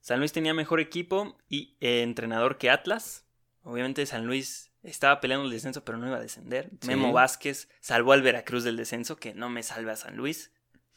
San 0.02 0.20
Luis 0.20 0.32
tenía 0.34 0.54
mejor 0.54 0.80
equipo 0.80 1.38
y 1.48 1.78
eh, 1.80 2.02
entrenador 2.02 2.58
que 2.58 2.70
Atlas. 2.70 3.26
Obviamente 3.64 4.06
San 4.06 4.26
Luis 4.26 4.72
estaba 4.84 5.22
peleando 5.22 5.46
el 5.46 5.52
descenso, 5.52 5.86
pero 5.86 5.98
no 6.00 6.08
iba 6.08 6.18
a 6.18 6.22
descender. 6.22 6.72
Sí. 6.82 6.88
Memo 6.88 7.14
Vázquez 7.14 7.70
salvó 7.80 8.14
al 8.14 8.24
Veracruz 8.24 8.64
del 8.64 8.78
descenso, 8.78 9.18
que 9.18 9.34
no 9.36 9.50
me 9.50 9.62
salve 9.64 9.92
a 9.92 9.96
San 9.96 10.18
Luis. 10.18 10.52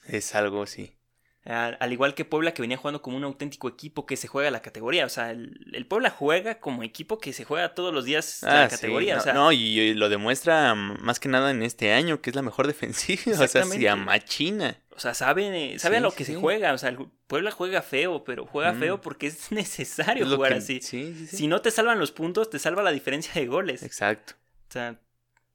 Es 0.07 0.35
algo 0.35 0.63
así. 0.63 0.97
Al, 1.45 1.77
al 1.79 1.93
igual 1.93 2.15
que 2.15 2.25
Puebla, 2.25 2.55
que 2.55 2.63
venía 2.63 2.79
jugando 2.79 3.03
como 3.03 3.19
un 3.19 3.25
auténtico 3.25 3.69
equipo 3.69 4.07
que 4.07 4.17
se 4.17 4.29
juega 4.29 4.51
la 4.51 4.63
categoría. 4.63 5.05
O 5.05 5.11
sea, 5.11 5.31
el, 5.31 5.61
el 5.75 5.87
Puebla 5.87 6.09
juega 6.09 6.59
como 6.59 6.83
equipo 6.83 7.19
que 7.19 7.35
se 7.35 7.45
juega 7.45 7.75
todos 7.75 7.93
los 7.93 8.07
días 8.07 8.39
la 8.43 8.63
Ah, 8.65 8.71
sí, 8.71 8.77
categoría. 8.77 9.17
No, 9.17 9.21
o 9.21 9.25
sea, 9.25 9.33
no, 9.35 9.53
y, 9.53 9.59
y 9.79 9.93
lo 9.93 10.09
demuestra 10.09 10.75
mm, 10.75 11.03
más 11.03 11.21
que 11.21 11.29
nada 11.29 11.51
en 11.51 11.63
este 11.63 11.93
año, 11.93 12.23
que 12.23 12.31
es 12.31 12.37
la 12.37 12.41
mejor 12.41 12.67
defensiva. 12.73 13.21
O 13.35 13.47
sea, 13.47 13.65
se 13.65 13.95
machina. 13.97 14.83
O 14.97 15.01
sea, 15.01 15.15
sabe, 15.15 15.79
sabe 15.79 15.97
a 15.97 16.01
Sí, 16.01 16.03
lo 16.03 16.11
que 16.13 16.25
sí. 16.25 16.33
se 16.35 16.39
juega. 16.41 16.73
O 16.73 16.79
sea, 16.79 16.89
el 16.91 16.99
Puebla 17.27 17.51
juega 17.51 17.83
feo, 17.83 18.25
pero 18.25 18.47
juega 18.47 18.73
Mm. 18.73 18.79
feo 18.81 19.01
porque 19.01 19.27
es 19.29 19.51
necesario 19.53 20.25
Es 20.27 20.33
jugar 20.33 20.53
que- 20.53 20.59
así. 20.59 20.81
Sí, 20.81 21.15
sí, 21.17 21.27
sí. 21.27 21.37
Si 21.37 21.47
no 21.49 21.61
te 21.63 21.71
salvan 21.71 21.99
los 21.99 22.13
puntos, 22.13 22.51
te 22.51 22.59
salva 22.59 22.83
la 22.83 22.93
diferencia 22.93 23.33
de 23.35 23.47
goles. 23.47 23.83
Exacto. 23.83 24.35
O 24.69 24.73
sea, 24.73 25.01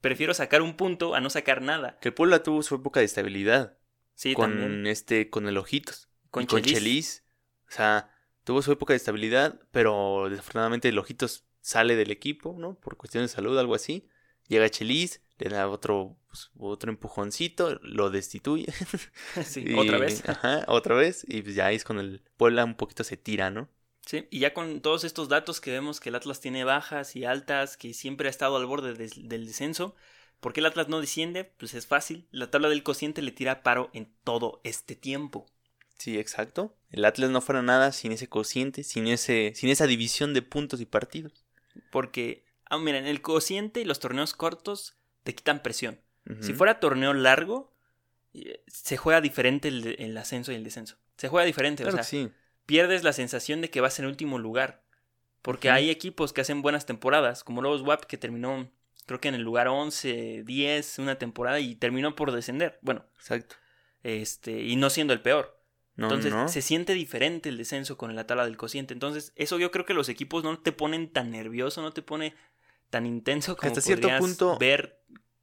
prefiero 0.01 0.33
sacar 0.33 0.61
un 0.61 0.75
punto 0.75 1.15
a 1.15 1.19
no 1.21 1.29
sacar 1.29 1.61
nada. 1.61 1.97
Que 1.99 2.09
el 2.09 2.13
Puebla 2.13 2.43
tuvo 2.43 2.63
su 2.63 2.75
época 2.75 2.99
de 2.99 3.05
estabilidad. 3.05 3.77
Sí, 4.15 4.33
con 4.33 4.51
también. 4.51 4.87
este, 4.87 5.29
con 5.29 5.47
el 5.47 5.57
Ojitos. 5.57 6.09
Con 6.31 6.45
con. 6.45 6.61
Chelis. 6.61 7.23
O 7.67 7.71
sea, 7.71 8.13
tuvo 8.43 8.61
su 8.61 8.71
época 8.71 8.93
de 8.93 8.97
estabilidad, 8.97 9.59
pero 9.71 10.27
desafortunadamente 10.29 10.89
el 10.89 10.99
Ojitos 10.99 11.45
sale 11.61 11.95
del 11.95 12.11
equipo, 12.11 12.55
¿no? 12.57 12.75
Por 12.75 12.97
cuestiones 12.97 13.31
de 13.31 13.35
salud, 13.35 13.57
algo 13.57 13.75
así. 13.75 14.07
Llega 14.47 14.69
Chelis, 14.69 15.21
le 15.47 15.55
da 15.55 15.69
otro, 15.69 16.17
pues, 16.27 16.49
otro 16.57 16.89
empujoncito, 16.91 17.79
lo 17.83 18.09
destituye. 18.09 18.65
Sí, 19.45 19.63
Y- 19.67 19.73
otra 19.75 19.97
vez. 19.99 20.23
Ajá, 20.27 20.65
otra 20.67 20.95
vez. 20.95 21.23
Y 21.27 21.41
pues 21.43 21.55
ya 21.55 21.67
ahí 21.67 21.75
es 21.75 21.83
con 21.85 21.99
el 21.99 22.21
Puebla 22.35 22.65
un 22.65 22.75
poquito 22.75 23.03
se 23.05 23.15
tira, 23.15 23.49
¿no? 23.51 23.69
Sí, 24.05 24.27
y 24.31 24.39
ya 24.39 24.53
con 24.53 24.81
todos 24.81 25.03
estos 25.03 25.29
datos 25.29 25.61
que 25.61 25.71
vemos 25.71 25.99
que 25.99 26.09
el 26.09 26.15
Atlas 26.15 26.41
tiene 26.41 26.63
bajas 26.63 27.15
y 27.15 27.25
altas, 27.25 27.77
que 27.77 27.93
siempre 27.93 28.27
ha 28.27 28.31
estado 28.31 28.57
al 28.57 28.65
borde 28.65 28.93
del 28.95 29.45
descenso, 29.45 29.95
¿por 30.39 30.51
qué 30.51 30.61
el 30.61 30.65
Atlas 30.65 30.89
no 30.89 30.99
desciende? 30.99 31.43
Pues 31.43 31.75
es 31.75 31.85
fácil. 31.85 32.27
La 32.31 32.49
tabla 32.49 32.69
del 32.69 32.81
cociente 32.81 33.21
le 33.21 33.31
tira 33.31 33.61
paro 33.61 33.91
en 33.93 34.11
todo 34.23 34.61
este 34.63 34.95
tiempo. 34.95 35.45
Sí, 35.99 36.17
exacto. 36.17 36.75
El 36.89 37.05
Atlas 37.05 37.29
no 37.29 37.39
fuera 37.41 37.61
nada 37.61 37.91
sin 37.91 38.11
ese 38.11 38.27
cociente, 38.27 38.83
sin 38.83 39.05
ese, 39.07 39.51
sin 39.53 39.69
esa 39.69 39.85
división 39.85 40.33
de 40.33 40.41
puntos 40.41 40.81
y 40.81 40.85
partidos. 40.85 41.45
Porque, 41.91 42.45
ah, 42.65 42.77
miren, 42.79 43.05
el 43.05 43.21
cociente 43.21 43.81
y 43.81 43.85
los 43.85 43.99
torneos 43.99 44.33
cortos 44.33 44.95
te 45.29 45.35
quitan 45.35 45.61
presión. 45.61 45.99
Si 46.41 46.53
fuera 46.53 46.79
torneo 46.79 47.13
largo, 47.13 47.71
eh, 48.33 48.63
se 48.67 48.97
juega 48.97 49.21
diferente 49.21 49.67
el, 49.67 50.17
ascenso 50.17 50.51
y 50.51 50.55
el 50.55 50.63
descenso. 50.63 50.97
Se 51.17 51.27
juega 51.27 51.45
diferente, 51.45 51.83
Claro 51.83 51.95
o 51.95 51.97
sea, 51.97 52.03
sí. 52.03 52.31
pierdes 52.65 53.03
la 53.03 53.13
sensación 53.13 53.61
de 53.61 53.69
que 53.69 53.79
vas 53.81 53.99
en 53.99 54.05
último 54.05 54.37
lugar. 54.39 54.83
Porque 55.41 55.69
hay 55.69 55.89
equipos 55.89 56.33
que 56.33 56.41
hacen 56.41 56.61
buenas 56.61 56.85
temporadas, 56.85 57.43
como 57.43 57.61
Lobos 57.61 57.81
WAP 57.81 58.05
que 58.05 58.17
terminó, 58.17 58.69
creo 59.05 59.19
que 59.19 59.27
en 59.29 59.35
el 59.35 59.41
lugar 59.41 59.67
11, 59.67 60.43
10, 60.45 60.99
una 60.99 61.17
temporada 61.17 61.59
y 61.59 61.75
terminó 61.75 62.15
por 62.15 62.31
descender. 62.31 62.77
Bueno, 62.81 63.05
Exacto. 63.17 63.55
este, 64.03 64.61
y 64.63 64.75
no 64.75 64.89
siendo 64.89 65.13
el 65.13 65.21
peor. 65.21 65.59
No, 65.95 66.07
Entonces 66.07 66.31
no. 66.33 66.47
se 66.47 66.61
siente 66.61 66.93
diferente 66.93 67.49
el 67.49 67.57
descenso 67.57 67.97
con 67.97 68.15
la 68.15 68.25
tabla 68.27 68.45
del 68.45 68.57
cociente. 68.57 68.93
Entonces, 68.93 69.33
eso 69.35 69.59
yo 69.59 69.71
creo 69.71 69.85
que 69.85 69.93
los 69.93 70.09
equipos 70.09 70.43
no 70.43 70.59
te 70.59 70.71
ponen 70.71 71.11
tan 71.11 71.31
nervioso, 71.31 71.81
no 71.81 71.91
te 71.91 72.01
pone 72.01 72.35
tan 72.89 73.05
intenso 73.05 73.55
como 73.57 73.67
Hasta 73.69 73.81
cierto 73.81 74.09
punto- 74.19 74.57
ver 74.59 74.98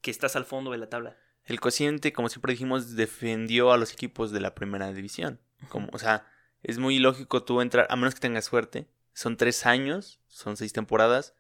que 0.07 0.11
estás 0.13 0.37
al 0.37 0.45
fondo 0.45 0.71
de 0.71 0.79
la 0.79 0.89
tabla. 0.89 1.17
El 1.45 1.59
cociente, 1.59 2.13
como 2.13 2.29
siempre 2.29 2.53
dijimos, 2.53 2.95
defendió 2.95 3.73
a 3.73 3.77
los 3.77 3.93
equipos 3.93 4.31
de 4.31 4.39
la 4.39 4.55
primera 4.55 4.93
división. 4.93 5.41
Como, 5.69 5.89
o 5.93 5.99
sea, 5.99 6.27
es 6.63 6.79
muy 6.79 7.01
lógico 7.01 7.43
tú 7.43 7.61
entrar, 7.61 7.89
a 7.91 7.97
menos 7.97 8.15
que 8.15 8.21
tengas 8.21 8.45
suerte. 8.45 8.87
Son 9.15 9.37
tres 9.37 9.67
años, 9.67 10.21
son 10.29 10.57
seis 10.57 10.73
temporadas. 10.73 11.35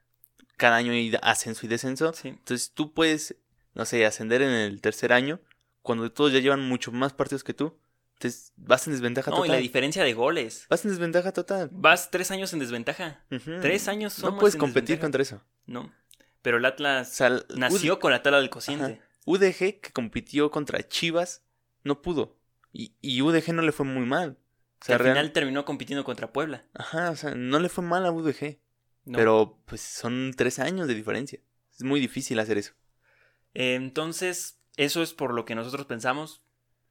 Cada 0.56 0.76
año 0.76 0.90
hay 0.90 1.14
ascenso 1.22 1.64
y 1.64 1.68
descenso. 1.68 2.12
Sí. 2.12 2.28
Entonces 2.28 2.72
tú 2.72 2.92
puedes, 2.92 3.36
no 3.74 3.84
sé, 3.84 4.04
ascender 4.04 4.42
en 4.42 4.50
el 4.50 4.80
tercer 4.80 5.12
año 5.12 5.38
cuando 5.82 6.10
todos 6.10 6.32
ya 6.32 6.40
llevan 6.40 6.60
mucho 6.62 6.90
más 6.90 7.12
partidos 7.12 7.44
que 7.44 7.54
tú. 7.54 7.78
Entonces 8.14 8.52
vas 8.56 8.84
en 8.88 8.94
desventaja 8.94 9.30
No, 9.30 9.36
y 9.44 9.48
la 9.48 9.54
total. 9.54 9.62
diferencia 9.62 10.02
de 10.02 10.12
goles. 10.14 10.66
Vas 10.70 10.84
en 10.84 10.90
desventaja 10.90 11.32
total. 11.32 11.68
Vas 11.70 12.10
tres 12.10 12.32
años 12.32 12.52
en 12.52 12.58
desventaja. 12.58 13.24
Tres 13.60 13.86
años 13.86 14.18
No 14.18 14.28
somos 14.28 14.40
puedes 14.40 14.56
competir 14.56 14.96
desventaja. 14.98 15.04
contra 15.06 15.22
eso. 15.22 15.42
No. 15.66 15.92
Pero 16.46 16.58
el 16.58 16.64
O 16.64 16.68
Atlas 16.68 17.12
sea, 17.12 17.40
nació 17.56 17.98
con 17.98 18.12
la 18.12 18.22
tabla 18.22 18.38
del 18.38 18.50
cociente. 18.50 18.84
Ajá. 18.84 19.02
UDG 19.24 19.80
que 19.80 19.90
compitió 19.92 20.52
contra 20.52 20.86
Chivas 20.86 21.42
no 21.82 22.02
pudo. 22.02 22.36
Y, 22.72 22.92
y 23.00 23.20
UDG 23.20 23.52
no 23.52 23.62
le 23.62 23.72
fue 23.72 23.84
muy 23.84 24.06
mal. 24.06 24.38
O 24.76 24.78
Que 24.78 24.86
sea, 24.86 24.94
al 24.94 25.00
real- 25.00 25.14
final 25.16 25.32
terminó 25.32 25.64
compitiendo 25.64 26.04
contra 26.04 26.32
Puebla. 26.32 26.62
Ajá, 26.74 27.10
o 27.10 27.16
sea, 27.16 27.34
no 27.34 27.58
le 27.58 27.68
fue 27.68 27.82
mal 27.82 28.06
a 28.06 28.12
UDG. 28.12 28.58
No. 29.06 29.18
Pero 29.18 29.58
pues 29.64 29.80
son 29.80 30.34
tres 30.36 30.60
años 30.60 30.86
de 30.86 30.94
diferencia. 30.94 31.40
Es 31.74 31.82
muy 31.82 31.98
difícil 31.98 32.38
hacer 32.38 32.58
eso. 32.58 32.74
Eh, 33.54 33.74
Entonces, 33.74 34.60
eso 34.76 35.02
es 35.02 35.14
por 35.14 35.34
lo 35.34 35.44
que 35.46 35.56
nosotros 35.56 35.86
pensamos 35.86 36.42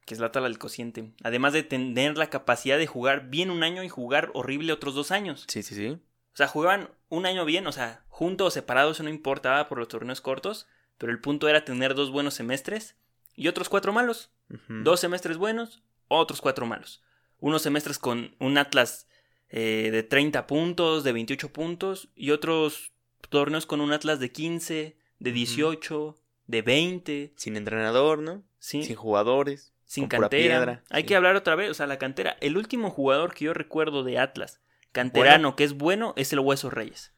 que 0.04 0.12
es 0.12 0.20
la 0.20 0.32
tabla 0.32 0.50
del 0.50 0.58
cociente. 0.58 1.14
Además 1.24 1.54
de 1.54 1.62
tener 1.62 2.18
la 2.18 2.28
capacidad 2.28 2.76
de 2.76 2.86
jugar 2.86 3.30
bien 3.30 3.50
un 3.50 3.62
año 3.62 3.82
y 3.84 3.88
jugar 3.88 4.30
horrible 4.34 4.74
otros 4.74 4.94
dos 4.94 5.10
años. 5.12 5.46
Sí, 5.48 5.62
sí, 5.62 5.74
sí. 5.74 5.88
O 5.88 6.36
sea, 6.36 6.46
jugaban 6.46 6.90
un 7.08 7.24
año 7.24 7.46
bien, 7.46 7.66
o 7.66 7.72
sea, 7.72 8.04
juntos 8.16 8.46
o 8.46 8.50
separados, 8.50 8.96
eso 8.96 9.02
no 9.02 9.10
importaba 9.10 9.68
por 9.68 9.76
los 9.78 9.88
torneos 9.88 10.22
cortos. 10.22 10.66
Pero 10.96 11.12
el 11.12 11.20
punto 11.20 11.48
era 11.48 11.66
tener 11.66 11.94
dos 11.94 12.10
buenos 12.10 12.32
semestres 12.32 12.96
y 13.34 13.48
otros 13.48 13.68
cuatro 13.68 13.92
malos. 13.92 14.30
Dos 14.68 15.00
semestres 15.00 15.36
buenos, 15.36 15.82
otros 16.08 16.40
cuatro 16.40 16.64
malos. 16.64 17.02
Unos 17.40 17.60
semestres 17.60 17.98
con 17.98 18.34
un 18.38 18.56
Atlas 18.56 19.06
eh, 19.50 19.90
de 19.92 20.02
30 20.02 20.46
puntos, 20.46 21.04
de 21.04 21.12
28 21.12 21.52
puntos, 21.52 22.08
y 22.14 22.30
otros 22.30 22.92
torneos 23.28 23.66
con 23.66 23.82
un 23.82 23.92
Atlas 23.92 24.18
de 24.20 24.32
15, 24.32 24.96
de 25.18 25.30
Ujú. 25.30 25.34
18, 25.36 26.18
de 26.46 26.62
20, 26.62 27.32
Sin 27.36 27.56
entrenador, 27.58 28.20
¿no? 28.20 28.42
¿sí? 28.58 28.82
Sin 28.82 28.96
jugadores. 28.96 29.74
sin 29.84 30.08
cantera. 30.08 30.30
piedra, 30.30 30.82
Hay 30.88 31.02
sí. 31.02 31.08
que 31.08 31.16
hablar 31.16 31.36
otra 31.36 31.54
vez, 31.56 31.70
o 31.70 31.74
sea, 31.74 31.86
la 31.86 31.98
cantera. 31.98 32.38
El 32.40 32.56
último 32.56 32.88
jugador 32.90 33.34
que 33.34 33.44
yo 33.44 33.52
recuerdo 33.52 34.02
de 34.02 34.18
Atlas, 34.18 34.60
canterano, 34.92 35.54
que 35.56 35.64
es 35.64 35.74
bueno, 35.74 36.14
es 36.16 36.32
el 36.32 36.40
Hueso 36.40 36.70
Reyes. 36.70 37.12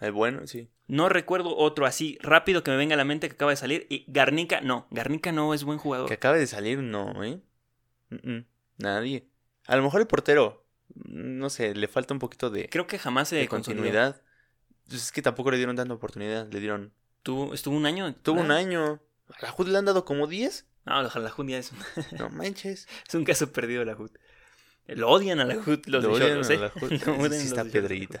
Eh, 0.00 0.10
bueno, 0.10 0.46
sí. 0.46 0.68
No 0.86 1.08
recuerdo 1.08 1.56
otro 1.56 1.86
así 1.86 2.18
rápido 2.20 2.62
que 2.62 2.70
me 2.70 2.76
venga 2.76 2.94
a 2.94 2.96
la 2.98 3.04
mente 3.04 3.28
que 3.28 3.34
acaba 3.34 3.52
de 3.52 3.56
salir. 3.56 3.86
Y 3.88 4.04
Garnica, 4.08 4.60
no, 4.60 4.86
Garnica 4.90 5.32
no 5.32 5.54
es 5.54 5.64
buen 5.64 5.78
jugador. 5.78 6.08
Que 6.08 6.14
acabe 6.14 6.38
de 6.38 6.46
salir, 6.46 6.78
no, 6.80 7.22
¿eh? 7.24 7.40
Nadie. 8.78 9.28
A 9.66 9.76
lo 9.76 9.82
mejor 9.82 10.00
el 10.00 10.06
portero, 10.06 10.66
no 10.94 11.48
sé, 11.50 11.74
le 11.74 11.88
falta 11.88 12.12
un 12.14 12.20
poquito 12.20 12.50
de, 12.50 12.68
Creo 12.68 12.86
que 12.86 12.98
jamás 12.98 13.28
se 13.28 13.36
de 13.36 13.48
continuidad. 13.48 14.20
Pues 14.88 15.02
es 15.04 15.12
que 15.12 15.22
tampoco 15.22 15.50
le 15.50 15.56
dieron 15.56 15.76
tanta 15.76 15.94
oportunidad. 15.94 16.50
Le 16.52 16.60
dieron. 16.60 16.92
Tuvo- 17.22 17.54
estuvo 17.54 17.74
un 17.76 17.86
año. 17.86 18.14
Tuvo 18.16 18.40
un 18.42 18.48
¿verdad? 18.48 18.58
año. 18.58 19.00
A 19.38 19.46
la 19.46 19.50
Jud 19.50 19.68
le 19.68 19.78
han 19.78 19.86
dado 19.86 20.04
como 20.04 20.26
10. 20.26 20.66
No, 20.84 21.02
la, 21.02 21.10
la 21.18 21.30
Jud 21.30 21.48
ya 21.48 21.56
es 21.58 21.72
un, 21.72 21.78
No 22.18 22.28
manches. 22.28 22.86
es 23.08 23.14
un 23.14 23.24
caso 23.24 23.50
perdido 23.50 23.82
la 23.86 23.94
Jud. 23.94 24.10
Lo 24.86 25.08
odian 25.08 25.40
a 25.40 25.46
la 25.46 25.54
Jud 25.54 25.80
los 25.86 26.04
Lo 26.04 26.18
de 26.18 26.24
odian 26.24 26.44
a 26.44 26.46
¿eh? 26.52 26.58
la 26.58 26.66
Eso 26.66 27.12
odian 27.14 27.40
sí 27.40 27.48
los 27.48 27.58
está 27.58 27.62
Cholos. 27.62 28.20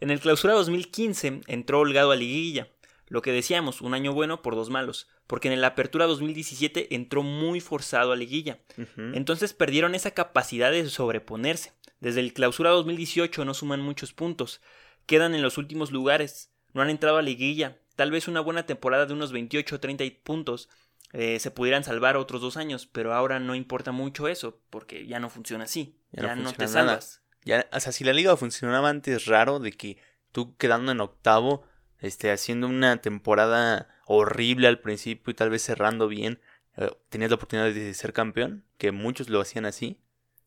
En 0.00 0.10
el 0.10 0.20
clausura 0.20 0.54
2015 0.54 1.40
entró 1.46 1.80
Holgado 1.80 2.12
a 2.12 2.16
liguilla. 2.16 2.68
Lo 3.08 3.22
que 3.22 3.32
decíamos, 3.32 3.80
un 3.80 3.94
año 3.94 4.12
bueno 4.12 4.42
por 4.42 4.54
dos 4.54 4.70
malos. 4.70 5.08
Porque 5.26 5.52
en 5.52 5.60
la 5.60 5.68
apertura 5.68 6.06
2017 6.06 6.94
entró 6.94 7.22
muy 7.22 7.60
forzado 7.60 8.12
a 8.12 8.16
liguilla. 8.16 8.60
Entonces 8.96 9.52
perdieron 9.52 9.94
esa 9.94 10.12
capacidad 10.12 10.70
de 10.70 10.88
sobreponerse. 10.88 11.72
Desde 12.00 12.20
el 12.20 12.32
clausura 12.32 12.70
2018 12.70 13.44
no 13.44 13.54
suman 13.54 13.80
muchos 13.80 14.12
puntos. 14.12 14.60
Quedan 15.06 15.34
en 15.34 15.42
los 15.42 15.58
últimos 15.58 15.92
lugares. 15.92 16.50
No 16.72 16.82
han 16.82 16.90
entrado 16.90 17.16
a 17.16 17.22
liguilla. 17.22 17.78
Tal 17.96 18.10
vez 18.10 18.28
una 18.28 18.40
buena 18.40 18.66
temporada 18.66 19.06
de 19.06 19.14
unos 19.14 19.32
28 19.32 19.76
o 19.76 19.80
30 19.80 20.04
puntos 20.22 20.68
eh, 21.12 21.38
se 21.40 21.50
pudieran 21.50 21.84
salvar 21.84 22.16
otros 22.16 22.40
dos 22.40 22.56
años, 22.56 22.86
pero 22.86 23.14
ahora 23.14 23.40
no 23.40 23.54
importa 23.54 23.92
mucho 23.92 24.28
eso, 24.28 24.60
porque 24.70 25.06
ya 25.06 25.18
no 25.18 25.30
funciona 25.30 25.64
así. 25.64 25.96
Ya, 26.12 26.34
no, 26.34 26.52
te 26.52 26.68
salvas. 26.68 27.22
Ya, 27.46 27.68
o 27.72 27.78
sea, 27.78 27.92
si 27.92 28.02
la 28.02 28.12
liga 28.12 28.36
funcionaba 28.36 28.90
antes, 28.90 29.26
raro 29.26 29.60
de 29.60 29.70
que 29.70 29.98
tú 30.32 30.56
quedando 30.56 30.90
en 30.90 31.00
octavo, 31.00 31.64
este, 32.00 32.32
haciendo 32.32 32.66
una 32.66 33.00
temporada 33.00 33.88
horrible 34.04 34.66
al 34.66 34.80
principio 34.80 35.30
y 35.30 35.34
tal 35.34 35.50
vez 35.50 35.62
cerrando 35.62 36.08
bien, 36.08 36.40
eh, 36.76 36.90
tenías 37.08 37.30
la 37.30 37.36
oportunidad 37.36 37.72
de 37.72 37.94
ser 37.94 38.12
campeón, 38.12 38.64
que 38.78 38.90
muchos 38.90 39.28
lo 39.28 39.40
hacían 39.40 39.64
así. 39.64 40.00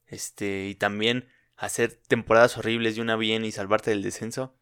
Este, 0.08 0.68
y 0.68 0.76
también 0.76 1.30
hacer 1.56 1.94
temporadas 1.94 2.58
horribles 2.58 2.98
y 2.98 3.02
una 3.02 3.16
bien 3.16 3.46
y 3.46 3.54
salvarte 3.54 3.92
del 3.92 4.04
descenso. 4.04 4.56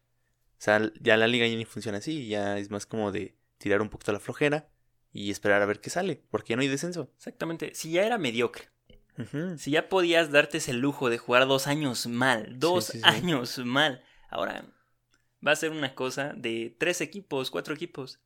O 0.58 0.60
sea, 0.60 0.92
ya 1.00 1.16
la 1.16 1.26
liga 1.26 1.46
ya 1.46 1.56
ni 1.56 1.64
funciona 1.64 1.98
así, 1.98 2.28
ya 2.28 2.56
es 2.58 2.70
más 2.70 2.86
como 2.86 3.10
de 3.10 3.34
tirar 3.58 3.82
un 3.82 3.88
poquito 3.88 4.12
la 4.12 4.20
flojera 4.20 4.68
y 5.12 5.32
esperar 5.32 5.60
a 5.60 5.66
ver 5.66 5.80
qué 5.80 5.90
sale, 5.90 6.22
porque 6.30 6.50
ya 6.50 6.56
no 6.56 6.62
hay 6.62 6.68
descenso. 6.68 7.10
Exactamente, 7.16 7.74
si 7.74 7.90
ya 7.90 8.04
era 8.04 8.16
mediocre, 8.16 8.68
si 9.56 9.72
ya 9.72 9.88
podías 9.88 10.30
darte 10.30 10.58
ese 10.58 10.72
lujo 10.72 11.10
de 11.10 11.18
jugar 11.18 11.46
dos 11.46 11.66
años 11.66 12.06
mal, 12.06 12.58
dos 12.58 12.92
años 13.02 13.58
mal, 13.58 14.02
ahora 14.30 14.64
va 15.46 15.52
a 15.52 15.56
ser 15.56 15.70
una 15.70 15.94
cosa 15.94 16.32
de 16.36 16.74
tres 16.78 17.00
equipos, 17.00 17.50
cuatro 17.50 17.74
equipos. 17.74 18.20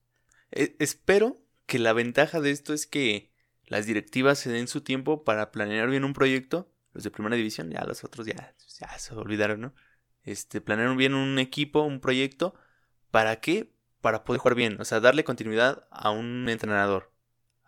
E, 0.51 0.77
espero 0.79 1.41
que 1.67 1.79
la 1.79 1.93
ventaja 1.93 2.41
de 2.41 2.51
esto 2.51 2.75
es 2.75 2.87
que 2.87 3.33
las 3.67 3.87
directivas 3.87 4.39
se 4.39 4.51
den 4.51 4.69
su 4.69 4.83
tiempo 4.83 5.25
para 5.25 5.51
planear 5.51 5.89
bien 5.89 6.05
un 6.05 6.13
proyecto. 6.13 6.71
Los 6.93 7.05
de 7.05 7.11
primera 7.11 7.37
división, 7.37 7.71
ya 7.71 7.85
los 7.85 8.05
otros 8.05 8.27
ya, 8.27 8.55
ya 8.79 8.99
se 8.99 9.15
olvidaron, 9.15 9.61
¿no? 9.63 9.75
Este, 10.25 10.61
planear 10.61 10.95
bien 10.97 11.15
un 11.15 11.39
equipo, 11.39 11.81
un 11.83 12.01
proyecto. 12.01 12.55
¿Para 13.11 13.41
qué? 13.41 13.73
Para 14.01 14.25
poder 14.25 14.41
jugar 14.41 14.57
bien. 14.57 14.81
O 14.81 14.85
sea, 14.85 15.01
darle 15.01 15.25
continuidad 15.25 15.87
a 15.91 16.11
un 16.11 16.49
entrenador. 16.49 17.12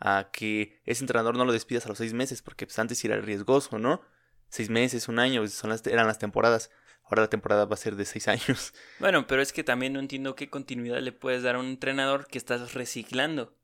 A 0.06 0.28
que 0.30 0.82
ese 0.84 1.02
entrenador 1.02 1.34
no 1.36 1.46
lo 1.46 1.52
despidas 1.52 1.86
a 1.86 1.88
los 1.88 1.96
seis 1.96 2.12
meses, 2.12 2.42
porque 2.42 2.66
pues, 2.66 2.78
antes 2.78 3.02
era 3.04 3.18
riesgoso, 3.20 3.78
¿no? 3.78 4.02
Seis 4.50 4.68
meses, 4.68 5.08
un 5.08 5.18
año, 5.18 5.46
son 5.48 5.70
las, 5.70 5.84
eran 5.86 6.06
las 6.06 6.18
temporadas. 6.18 6.70
Ahora 7.04 7.22
la 7.22 7.30
temporada 7.30 7.64
va 7.64 7.74
a 7.74 7.78
ser 7.78 7.96
de 7.96 8.04
seis 8.04 8.28
años. 8.28 8.74
Bueno, 8.98 9.26
pero 9.26 9.40
es 9.40 9.52
que 9.52 9.64
también 9.64 9.94
no 9.94 10.00
entiendo 10.00 10.36
qué 10.36 10.50
continuidad 10.50 11.00
le 11.00 11.12
puedes 11.12 11.42
dar 11.42 11.56
a 11.56 11.58
un 11.58 11.66
entrenador 11.66 12.26
que 12.26 12.36
estás 12.36 12.74
reciclando. 12.74 13.56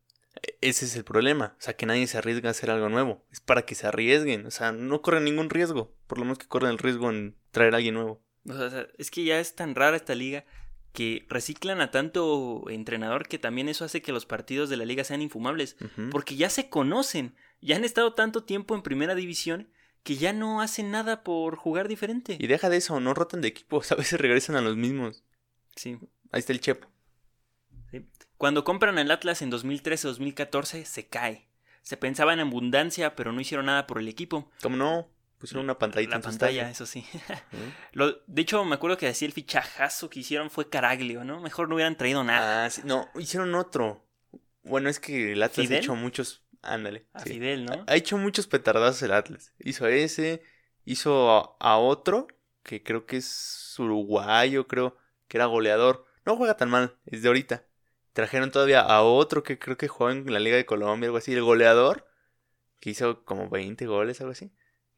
E-, 0.43 0.57
ese 0.63 0.87
es 0.87 0.97
el 0.97 1.05
problema. 1.05 1.57
O 1.59 1.63
sea, 1.63 1.77
que 1.77 1.85
nadie 1.85 2.07
se 2.07 2.17
arriesga 2.17 2.49
a 2.49 2.53
hacer 2.53 2.71
algo 2.71 2.89
nuevo. 2.89 3.23
Es 3.31 3.41
para 3.41 3.63
que 3.63 3.75
se 3.75 3.87
arriesguen. 3.87 4.47
O 4.47 4.51
sea, 4.51 4.73
no 4.73 5.03
corren 5.03 5.25
ningún 5.25 5.51
riesgo. 5.51 5.95
Por 6.07 6.19
lo 6.19 6.25
menos 6.25 6.39
que 6.39 6.49
corren 6.49 6.71
el 6.71 6.79
riesgo 6.79 7.11
en 7.11 7.37
traer 7.51 7.75
a 7.75 7.77
alguien 7.77 7.95
nuevo. 7.95 8.23
O 8.49 8.71
sea, 8.71 8.87
es 8.97 9.11
que 9.11 9.25
ya 9.25 9.39
es 9.39 9.55
tan 9.55 9.75
rara 9.75 9.97
esta 9.97 10.15
liga 10.15 10.47
que 10.93 11.27
reciclan 11.29 11.81
a 11.81 11.91
tanto 11.91 12.65
entrenador 12.69 13.29
que 13.29 13.39
también 13.39 13.69
eso 13.69 13.85
hace 13.85 14.03
que 14.03 14.13
los 14.13 14.27
partidos 14.27 14.69
de 14.69 14.77
la 14.77 14.85
liga 14.85 15.05
sean 15.05 15.23
infumables. 15.23 15.77
Porque 16.11 16.37
ya 16.37 16.51
se 16.51 16.69
conocen. 16.69 17.35
Ya 17.61 17.77
han 17.77 17.85
estado 17.85 18.15
tanto 18.15 18.45
tiempo 18.45 18.75
en 18.75 18.83
primera 18.83 19.15
división 19.15 19.69
que 20.03 20.17
ya 20.17 20.33
no 20.33 20.61
hacen 20.61 20.91
nada 20.91 21.23
por 21.23 21.57
jugar 21.57 21.89
diferente. 21.89 22.37
Y 22.41 22.47
deja 22.47 22.69
de 22.69 22.79
eso, 22.79 22.99
no 23.01 23.15
rotan 23.15 23.41
de 23.41 23.49
equipos. 23.49 23.93
A 23.93 23.97
veces 23.97 24.21
regresan 24.21 24.57
a 24.57 24.61
los 24.61 24.77
mismos. 24.77 25.23
Sí. 25.77 25.99
Ahí 26.33 26.41
está 26.41 26.53
el 26.53 26.61
Chepo. 26.61 26.89
Cuando 28.37 28.65
compran 28.65 28.99
el 28.99 29.11
Atlas 29.11 29.43
en 29.43 29.53
2013-2014 29.53 30.85
se 30.85 31.07
cae. 31.09 31.47
Se 31.83 31.99
pensaba 31.99 32.33
en 32.33 32.41
abundancia, 32.41 33.15
pero 33.15 33.33
no 33.33 33.41
hicieron 33.41 33.67
nada 33.67 33.87
por 33.87 33.99
el 33.99 34.09
equipo. 34.09 34.51
¿Cómo 34.63 34.77
no? 34.77 35.09
Pusieron 35.41 35.65
una 35.65 35.79
pantallita. 35.79 36.17
La 36.17 36.21
pantalla, 36.21 36.69
eso 36.69 36.85
sí. 36.85 37.03
Lo, 37.93 38.21
de 38.27 38.43
hecho, 38.43 38.63
me 38.67 38.75
acuerdo 38.75 38.99
que 38.99 39.07
decía 39.07 39.27
el 39.27 39.33
fichajazo 39.33 40.11
que 40.11 40.21
hicieron 40.21 40.51
fue 40.51 40.69
Caraglio, 40.69 41.25
¿no? 41.25 41.41
Mejor 41.41 41.67
no 41.67 41.77
hubieran 41.77 41.97
traído 41.97 42.23
nada. 42.23 42.67
Ah, 42.67 42.71
sí. 42.71 42.83
No, 42.85 43.09
hicieron 43.19 43.55
otro. 43.55 44.05
Bueno, 44.65 44.91
es 44.91 45.01
que 45.01 45.33
el 45.33 45.43
Atlas 45.43 45.71
ha 45.71 45.77
hecho 45.79 45.95
muchos. 45.95 46.43
Ándale. 46.61 47.07
A 47.15 47.21
Fidel, 47.21 47.65
¿no? 47.65 47.85
Ha 47.87 47.97
hecho 47.97 48.19
muchos 48.19 48.47
petardazos 48.47 49.03
el 49.03 49.15
Atlas. 49.15 49.55
Hizo 49.59 49.87
ese, 49.87 50.43
hizo 50.85 51.57
a 51.59 51.79
otro, 51.79 52.29
que 52.63 52.83
creo 52.83 53.07
que 53.07 53.17
es 53.17 53.75
uruguayo, 53.79 54.69
creo 54.69 54.99
que 55.27 55.39
era 55.39 55.47
goleador. 55.47 56.05
No 56.27 56.37
juega 56.37 56.59
tan 56.59 56.69
mal, 56.69 56.99
es 57.07 57.23
de 57.23 57.29
ahorita. 57.29 57.65
Trajeron 58.13 58.51
todavía 58.51 58.83
a 58.83 59.01
otro 59.01 59.43
que 59.43 59.59
creo 59.59 59.79
que 59.79 59.89
jugó 59.89 60.11
en 60.11 60.31
la 60.31 60.39
Liga 60.39 60.57
de 60.57 60.67
Colombia, 60.67 61.07
algo 61.07 61.17
así, 61.17 61.33
el 61.33 61.43
goleador, 61.43 62.07
que 62.79 62.91
hizo 62.91 63.25
como 63.25 63.49
20 63.49 63.87
goles, 63.87 64.21
algo 64.21 64.33
así. 64.33 64.53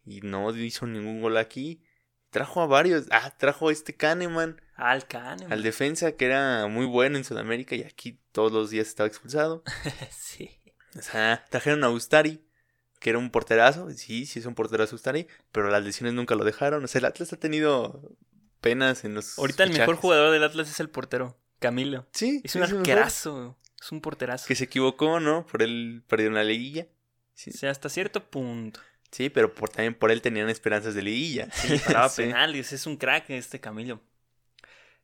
Y 0.05 0.21
no 0.21 0.55
hizo 0.57 0.87
ningún 0.87 1.21
gol 1.21 1.37
aquí. 1.37 1.83
Trajo 2.31 2.62
a 2.62 2.67
varios. 2.67 3.07
Ah, 3.11 3.35
trajo 3.37 3.69
a 3.69 3.73
este 3.73 3.95
Kahneman. 3.95 4.61
Al 4.75 5.07
Kahneman. 5.07 5.53
Al 5.53 5.62
defensa, 5.62 6.12
que 6.12 6.25
era 6.25 6.67
muy 6.67 6.87
bueno 6.87 7.19
en 7.19 7.25
Sudamérica 7.25 7.75
y 7.75 7.83
aquí 7.83 8.19
todos 8.33 8.53
los 8.53 8.71
días 8.71 8.88
estaba 8.88 9.07
expulsado. 9.07 9.62
sí. 10.11 10.51
O 10.99 11.03
sea, 11.03 11.45
trajeron 11.51 11.85
a 11.85 11.91
Ustari, 11.91 12.45
que 12.99 13.11
era 13.11 13.19
un 13.19 13.31
porterazo. 13.31 13.91
Sí, 13.91 14.27
sí 14.27 14.38
es 14.38 14.47
un 14.47 14.55
porterazo 14.55 14.97
Ustari, 14.97 15.27
pero 15.53 15.71
las 15.71 15.85
lesiones 15.85 16.15
nunca 16.15 16.35
lo 16.35 16.45
dejaron. 16.45 16.85
O 16.85 16.88
sea, 16.88 17.01
el 17.01 17.05
Atlas 17.05 17.33
ha 17.33 17.38
tenido 17.38 18.17
penas 18.61 19.05
en 19.05 19.15
los. 19.15 19.38
Ahorita 19.38 19.65
el 19.65 19.73
mejor 19.73 19.97
jugador 19.97 20.33
del 20.33 20.45
Atlas 20.45 20.71
es 20.71 20.81
el 20.81 20.88
portero. 20.88 21.38
Camilo. 21.59 22.07
Sí. 22.12 22.41
Es 22.45 22.57
un 22.57 22.62
arquerazo. 22.62 23.59
Es 23.81 23.93
un 23.93 24.01
porterazo. 24.01 24.47
Que 24.47 24.55
se 24.55 24.65
equivocó, 24.65 25.21
¿no? 25.21 25.47
Por 25.47 25.62
él 25.62 26.03
perdió 26.07 26.29
una 26.29 26.45
liguilla. 26.45 26.87
Sí. 27.35 27.51
O 27.51 27.53
sea, 27.53 27.71
hasta 27.71 27.88
cierto 27.88 28.31
punto. 28.31 28.81
Sí, 29.12 29.29
pero 29.29 29.55
por, 29.55 29.68
también 29.68 29.94
por 29.94 30.11
él 30.11 30.22
tenían 30.22 30.48
esperanzas 30.48 30.94
de 30.94 31.03
liguilla. 31.03 31.48
Sí, 31.53 31.79
paraba 31.87 32.11
penales. 32.16 32.72
Es 32.72 32.87
un 32.87 32.96
crack 32.96 33.31
este 33.31 33.61
Camilo. 33.61 34.01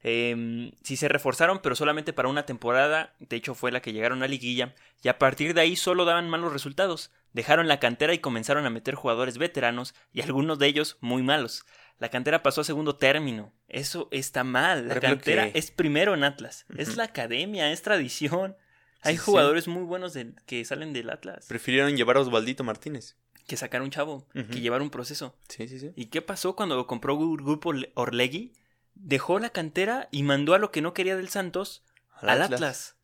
Eh, 0.03 0.73
sí 0.83 0.97
se 0.97 1.09
reforzaron, 1.09 1.61
pero 1.61 1.77
solamente 1.77 2.15
para 2.15 2.29
una 2.29 2.47
temporada. 2.47 3.15
De 3.19 3.37
hecho, 3.37 3.55
fue 3.55 3.71
la 3.71 3.83
que 3.83 3.93
llegaron 3.93 4.23
a 4.23 4.29
liguilla. 4.29 4.75
Y 5.03 5.09
a 5.09 5.19
partir 5.19 5.53
de 5.53 5.61
ahí 5.61 5.77
solo 5.77 6.07
daban 6.07 6.31
malos 6.31 6.53
resultados. 6.53 7.11
Dejaron 7.35 7.69
la 7.69 7.81
cantera 7.81 8.15
y 8.15 8.19
comenzaron 8.19 8.65
a 8.65 8.71
meter 8.71 8.95
jugadores 8.95 9.37
veteranos 9.37 9.95
y 10.13 10.23
algunos 10.23 10.59
de 10.59 10.69
ellos 10.69 10.97
muy 11.01 11.23
malos. 11.23 11.65
La 11.99 12.09
cantera 12.09 12.43
pasó 12.43 12.63
a 12.63 12.65
segundo 12.65 12.97
término. 12.97 13.53
Eso 13.69 14.09
está 14.11 14.43
mal. 14.43 14.89
La 14.89 15.01
cantera 15.01 15.51
es 15.53 15.71
primero 15.71 16.15
en 16.15 16.25
Atlas. 16.25 16.65
Es 16.77 16.97
la 16.97 17.05
academia, 17.05 17.71
es 17.73 17.83
tradición. 17.83 18.57
Hay 19.03 19.17
jugadores 19.17 19.69
muy 19.69 19.83
buenos 19.83 20.17
que 20.47 20.65
salen 20.65 20.93
del 20.93 21.11
Atlas. 21.11 21.47
Prefirieron 21.47 21.97
llevar 21.97 22.17
a 22.17 22.21
Osvaldito 22.21 22.65
Martínez. 22.65 23.17
Que 23.49 23.57
sacar 23.57 23.83
un 23.83 23.91
chavo, 23.91 24.29
que 24.33 24.61
llevar 24.61 24.81
un 24.83 24.91
proceso. 24.91 25.35
Sí, 25.49 25.67
sí, 25.67 25.81
sí. 25.81 25.93
¿Y 25.97 26.07
qué 26.07 26.23
pasó 26.23 26.55
cuando 26.55 26.87
compró 26.87 27.19
Grupo 27.19 27.73
Orlegui? 27.95 28.53
Dejó 28.95 29.41
la 29.41 29.51
cantera 29.51 30.09
y 30.13 30.23
mandó 30.23 30.55
a 30.55 30.59
lo 30.59 30.71
que 30.71 30.83
no 30.83 30.95
quería 30.95 31.17
del 31.17 31.29
Santos 31.29 31.83
al, 32.13 32.43
Atlas. 32.43 32.97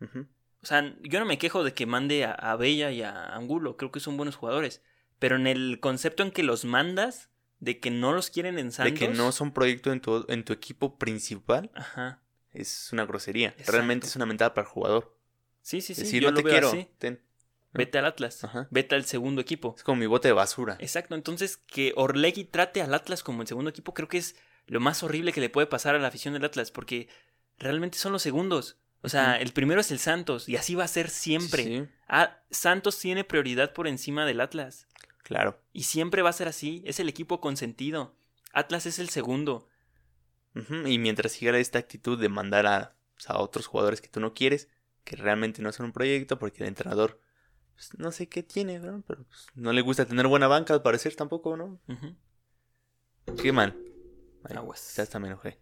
O 0.00 0.66
sea, 0.66 0.94
yo 1.02 1.20
no 1.20 1.26
me 1.26 1.36
quejo 1.36 1.64
de 1.64 1.74
que 1.74 1.84
mande 1.84 2.24
a 2.24 2.56
Bella 2.56 2.90
y 2.90 3.02
a 3.02 3.34
Angulo, 3.34 3.76
creo 3.76 3.92
que 3.92 4.00
son 4.00 4.16
buenos 4.16 4.36
jugadores. 4.36 4.82
Pero 5.18 5.36
en 5.36 5.46
el 5.46 5.80
concepto 5.80 6.22
en 6.22 6.30
que 6.30 6.42
los 6.42 6.64
mandas, 6.64 7.28
de 7.60 7.80
que 7.80 7.90
no 7.90 8.12
los 8.12 8.30
quieren 8.30 8.58
en 8.58 8.72
Santos. 8.72 8.94
De 8.94 8.98
que 8.98 9.12
no 9.12 9.32
son 9.32 9.52
proyecto 9.52 9.92
en 9.92 10.00
tu, 10.00 10.24
en 10.28 10.44
tu 10.44 10.52
equipo 10.52 10.96
principal. 10.96 11.70
Ajá. 11.74 12.22
Es 12.52 12.92
una 12.92 13.04
grosería. 13.04 13.54
Realmente 13.66 14.06
es 14.06 14.16
una 14.16 14.26
mentada 14.26 14.54
para 14.54 14.66
el 14.66 14.72
jugador. 14.72 15.16
Sí, 15.62 15.80
sí, 15.80 15.94
sí. 15.94 16.20
yo 16.20 16.30
no 16.30 16.36
te 16.36 16.42
quiero. 16.42 16.72
Vete 17.78 17.98
al 17.98 18.06
Atlas. 18.06 18.46
Vete 18.70 18.94
al 18.94 19.04
segundo 19.04 19.40
equipo. 19.40 19.74
Es 19.76 19.82
como 19.82 20.00
mi 20.00 20.06
bote 20.06 20.28
de 20.28 20.34
basura. 20.34 20.76
Exacto. 20.80 21.14
Entonces, 21.14 21.56
que 21.56 21.92
Orlegui 21.96 22.44
trate 22.44 22.82
al 22.82 22.92
Atlas 22.92 23.22
como 23.22 23.42
el 23.42 23.48
segundo 23.48 23.70
equipo, 23.70 23.94
creo 23.94 24.08
que 24.08 24.18
es 24.18 24.36
lo 24.66 24.80
más 24.80 25.02
horrible 25.02 25.32
que 25.32 25.40
le 25.40 25.48
puede 25.48 25.66
pasar 25.66 25.94
a 25.94 25.98
la 25.98 26.08
afición 26.08 26.34
del 26.34 26.44
Atlas. 26.44 26.70
Porque 26.70 27.08
realmente 27.58 27.98
son 27.98 28.12
los 28.12 28.22
segundos. 28.22 28.76
O 29.02 29.08
sea, 29.08 29.36
el 29.36 29.52
primero 29.52 29.80
es 29.80 29.90
el 29.90 29.98
Santos. 29.98 30.48
Y 30.48 30.56
así 30.56 30.74
va 30.74 30.84
a 30.84 30.88
ser 30.88 31.08
siempre. 31.08 31.88
Ah, 32.08 32.38
Santos 32.50 32.98
tiene 32.98 33.24
prioridad 33.24 33.72
por 33.72 33.86
encima 33.86 34.26
del 34.26 34.40
Atlas. 34.40 34.88
Claro. 35.22 35.60
Y 35.72 35.84
siempre 35.84 36.22
va 36.22 36.30
a 36.30 36.34
ser 36.34 36.48
así. 36.48 36.82
Es 36.84 37.00
el 37.00 37.08
equipo 37.08 37.40
consentido. 37.40 38.16
Atlas 38.52 38.86
es 38.86 38.98
el 38.98 39.08
segundo. 39.08 39.68
Y 40.86 40.98
mientras 40.98 41.32
siga 41.32 41.56
esta 41.56 41.78
actitud 41.78 42.18
de 42.18 42.28
mandar 42.28 42.66
a, 42.66 42.96
a, 43.26 43.38
otros 43.38 43.66
jugadores 43.66 44.00
que 44.00 44.08
tú 44.08 44.18
no 44.18 44.34
quieres, 44.34 44.68
que 45.04 45.14
realmente 45.14 45.62
no 45.62 45.70
son 45.72 45.86
un 45.86 45.92
proyecto, 45.92 46.38
porque 46.38 46.62
el 46.62 46.68
entrenador, 46.68 47.20
pues, 47.78 47.96
no 47.98 48.10
sé 48.10 48.28
qué 48.28 48.42
tiene, 48.42 48.80
pero 48.80 49.22
pues, 49.22 49.46
no 49.54 49.72
le 49.72 49.82
gusta 49.82 50.04
tener 50.04 50.26
buena 50.26 50.48
banca 50.48 50.74
al 50.74 50.82
parecer 50.82 51.14
tampoco, 51.14 51.56
¿no? 51.56 51.80
Qué 53.40 53.52
mal. 53.52 53.78
Aguas. 54.44 54.94
Ya 54.96 55.04
hasta 55.04 55.20
me 55.20 55.28
enojé. 55.28 55.60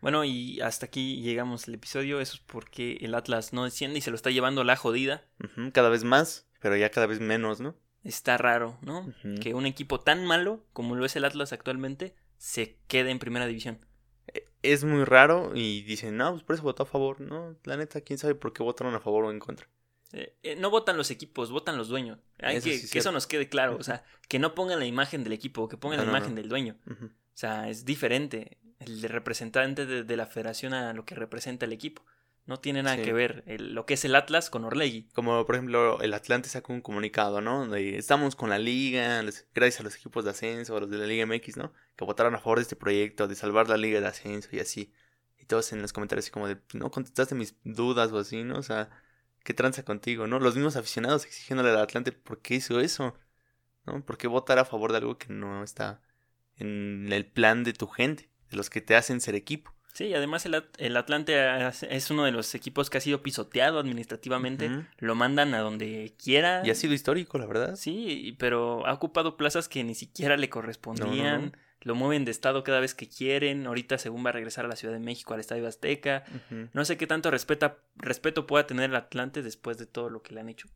Bueno, 0.00 0.24
y 0.24 0.60
hasta 0.60 0.86
aquí 0.86 1.22
llegamos 1.22 1.66
al 1.66 1.74
episodio. 1.74 2.20
Eso 2.20 2.34
es 2.34 2.40
porque 2.40 2.98
el 3.00 3.14
Atlas 3.14 3.52
no 3.52 3.64
desciende 3.64 3.98
y 3.98 4.02
se 4.02 4.10
lo 4.10 4.16
está 4.16 4.30
llevando 4.30 4.62
la 4.62 4.76
jodida. 4.76 5.24
Cada 5.72 5.88
vez 5.88 6.04
más, 6.04 6.46
pero 6.60 6.76
ya 6.76 6.90
cada 6.90 7.06
vez 7.06 7.18
menos, 7.18 7.60
¿no? 7.60 7.74
está 8.06 8.38
raro, 8.38 8.78
¿no? 8.82 9.12
Que 9.40 9.54
un 9.54 9.66
equipo 9.66 10.00
tan 10.00 10.24
malo 10.24 10.64
como 10.72 10.94
lo 10.94 11.04
es 11.04 11.16
el 11.16 11.24
Atlas 11.24 11.52
actualmente 11.52 12.14
se 12.38 12.78
quede 12.86 13.10
en 13.10 13.18
primera 13.18 13.46
división. 13.46 13.84
E, 14.28 14.46
es 14.62 14.84
muy 14.84 15.04
raro 15.04 15.52
y 15.54 15.82
dicen, 15.82 16.16
no, 16.16 16.30
pues 16.30 16.44
por 16.44 16.54
eso 16.54 16.62
votó 16.62 16.84
a 16.84 16.86
favor. 16.86 17.20
No, 17.20 17.56
la 17.64 17.76
neta, 17.76 18.00
quién 18.02 18.18
sabe 18.18 18.34
por 18.34 18.52
qué 18.52 18.62
votaron 18.62 18.94
a 18.94 19.00
favor 19.00 19.24
o 19.24 19.30
en 19.30 19.40
contra. 19.40 19.68
Eh, 20.12 20.34
eh, 20.42 20.56
no 20.56 20.70
votan 20.70 20.96
los 20.96 21.10
equipos, 21.10 21.50
votan 21.50 21.76
los 21.76 21.88
dueños. 21.88 22.18
Hay 22.40 22.56
Eso 22.56 22.68
que, 22.68 22.78
sí 22.78 22.88
que 22.90 22.98
eso 23.00 23.12
nos 23.12 23.26
quede 23.26 23.48
claro. 23.48 23.76
O 23.78 23.82
sea, 23.82 24.04
que 24.28 24.38
no 24.38 24.54
pongan 24.54 24.78
la 24.78 24.86
imagen 24.86 25.24
del 25.24 25.32
equipo, 25.32 25.68
que 25.68 25.76
pongan 25.76 25.98
No, 25.98 26.04
la 26.04 26.10
no, 26.12 26.16
imagen 26.18 26.34
no. 26.34 26.40
del 26.40 26.48
dueño. 26.48 26.76
O 26.88 27.08
sea, 27.34 27.68
es 27.68 27.84
diferente 27.84 28.58
el 28.78 29.00
de 29.00 29.08
representante 29.08 29.84
de, 29.86 30.04
de 30.04 30.16
la 30.16 30.26
federación 30.26 30.74
a 30.74 30.92
lo 30.92 31.04
que 31.04 31.14
representa 31.14 31.66
el 31.66 31.72
equipo. 31.72 32.04
No 32.46 32.58
tiene 32.60 32.82
nada 32.84 32.96
Sí. 32.96 33.02
que 33.02 33.12
ver 33.12 33.42
el- 33.46 33.74
lo 33.74 33.86
que 33.86 33.94
es 33.94 34.04
el 34.04 34.14
Atlas 34.14 34.50
con 34.50 34.64
Orlegui. 34.64 35.08
Como 35.14 35.44
por 35.44 35.56
ejemplo 35.56 36.00
el 36.00 36.14
Atlante 36.14 36.48
sacó 36.48 36.72
un 36.72 36.80
comunicado, 36.80 37.40
¿no? 37.40 37.66
De, 37.66 37.98
estamos 37.98 38.36
con 38.36 38.50
la 38.50 38.58
liga, 38.60 39.20
les- 39.24 39.48
gracias 39.52 39.80
a 39.80 39.82
los 39.82 39.96
equipos 39.96 40.24
de 40.24 40.30
ascenso, 40.30 40.76
a 40.76 40.80
los 40.80 40.88
de 40.90 40.98
la 40.98 41.06
Liga 41.06 41.26
MX, 41.26 41.56
¿no? 41.56 41.72
Que 41.96 42.04
votaron 42.04 42.34
a 42.36 42.38
favor 42.38 42.58
de 42.58 42.62
este 42.62 42.76
proyecto, 42.76 43.26
de 43.26 43.34
salvar 43.34 43.68
la 43.68 43.76
liga 43.76 44.00
de 44.00 44.06
ascenso 44.06 44.48
y 44.52 44.60
así. 44.60 44.92
Y 45.38 45.46
todos 45.46 45.72
en 45.72 45.82
los 45.82 45.92
comentarios 45.92 46.26
así 46.26 46.30
como 46.30 46.46
de, 46.46 46.58
no 46.74 46.90
contestaste 46.92 47.34
mis 47.34 47.56
dudas 47.64 48.12
o 48.12 48.18
así, 48.18 48.44
¿no? 48.44 48.58
O 48.58 48.62
sea, 48.62 48.90
¿qué 49.46 49.54
tranza 49.54 49.84
contigo, 49.84 50.26
no? 50.26 50.40
Los 50.40 50.56
mismos 50.56 50.74
aficionados 50.74 51.24
exigiéndole 51.24 51.70
al 51.70 51.78
Atlante, 51.78 52.10
¿por 52.10 52.42
qué 52.42 52.56
hizo 52.56 52.80
eso? 52.80 53.14
¿No? 53.86 54.04
¿Por 54.04 54.18
qué 54.18 54.26
votar 54.26 54.58
a 54.58 54.64
favor 54.64 54.90
de 54.90 54.98
algo 54.98 55.16
que 55.18 55.32
no 55.32 55.62
está 55.62 56.02
en 56.56 57.12
el 57.12 57.24
plan 57.26 57.62
de 57.62 57.72
tu 57.72 57.86
gente, 57.86 58.28
de 58.50 58.56
los 58.56 58.70
que 58.70 58.80
te 58.80 58.96
hacen 58.96 59.20
ser 59.20 59.36
equipo? 59.36 59.72
Sí, 59.94 60.12
además 60.14 60.44
el, 60.46 60.54
At- 60.56 60.74
el 60.78 60.96
Atlante 60.96 61.32
es 61.88 62.10
uno 62.10 62.24
de 62.24 62.32
los 62.32 62.54
equipos 62.56 62.90
que 62.90 62.98
ha 62.98 63.00
sido 63.00 63.22
pisoteado 63.22 63.78
administrativamente. 63.78 64.68
Lo 64.98 65.14
mandan 65.14 65.54
a 65.54 65.60
donde 65.60 66.14
quiera. 66.22 66.62
Y 66.64 66.70
ha 66.70 66.74
sido 66.74 66.92
histórico, 66.92 67.38
la 67.38 67.46
verdad. 67.46 67.76
Sí, 67.76 68.36
pero 68.38 68.84
ha 68.86 68.92
ocupado 68.92 69.36
plazas 69.36 69.68
que 69.68 69.84
ni 69.84 69.94
siquiera 69.94 70.36
le 70.36 70.50
correspondían. 70.50 71.10
No, 71.16 71.38
no, 71.38 71.46
no. 71.46 71.52
Lo 71.86 71.94
mueven 71.94 72.24
de 72.24 72.32
estado 72.32 72.64
cada 72.64 72.80
vez 72.80 72.94
que 72.96 73.08
quieren. 73.08 73.64
Ahorita, 73.66 73.96
según 73.96 74.24
va 74.26 74.30
a 74.30 74.32
regresar 74.32 74.64
a 74.64 74.68
la 74.68 74.74
Ciudad 74.74 74.92
de 74.92 74.98
México, 74.98 75.34
al 75.34 75.40
Estadio 75.40 75.68
Azteca. 75.68 76.24
Ujú. 76.50 76.68
No 76.72 76.84
sé 76.84 76.96
qué 76.96 77.06
tanto 77.06 77.30
respeta, 77.30 77.78
respeto 77.94 78.44
pueda 78.48 78.66
tener 78.66 78.90
el 78.90 78.96
Atlante 78.96 79.40
después 79.42 79.78
de 79.78 79.86
todo 79.86 80.10
lo 80.10 80.20
que 80.20 80.34
le 80.34 80.40
han 80.40 80.48
hecho. 80.48 80.68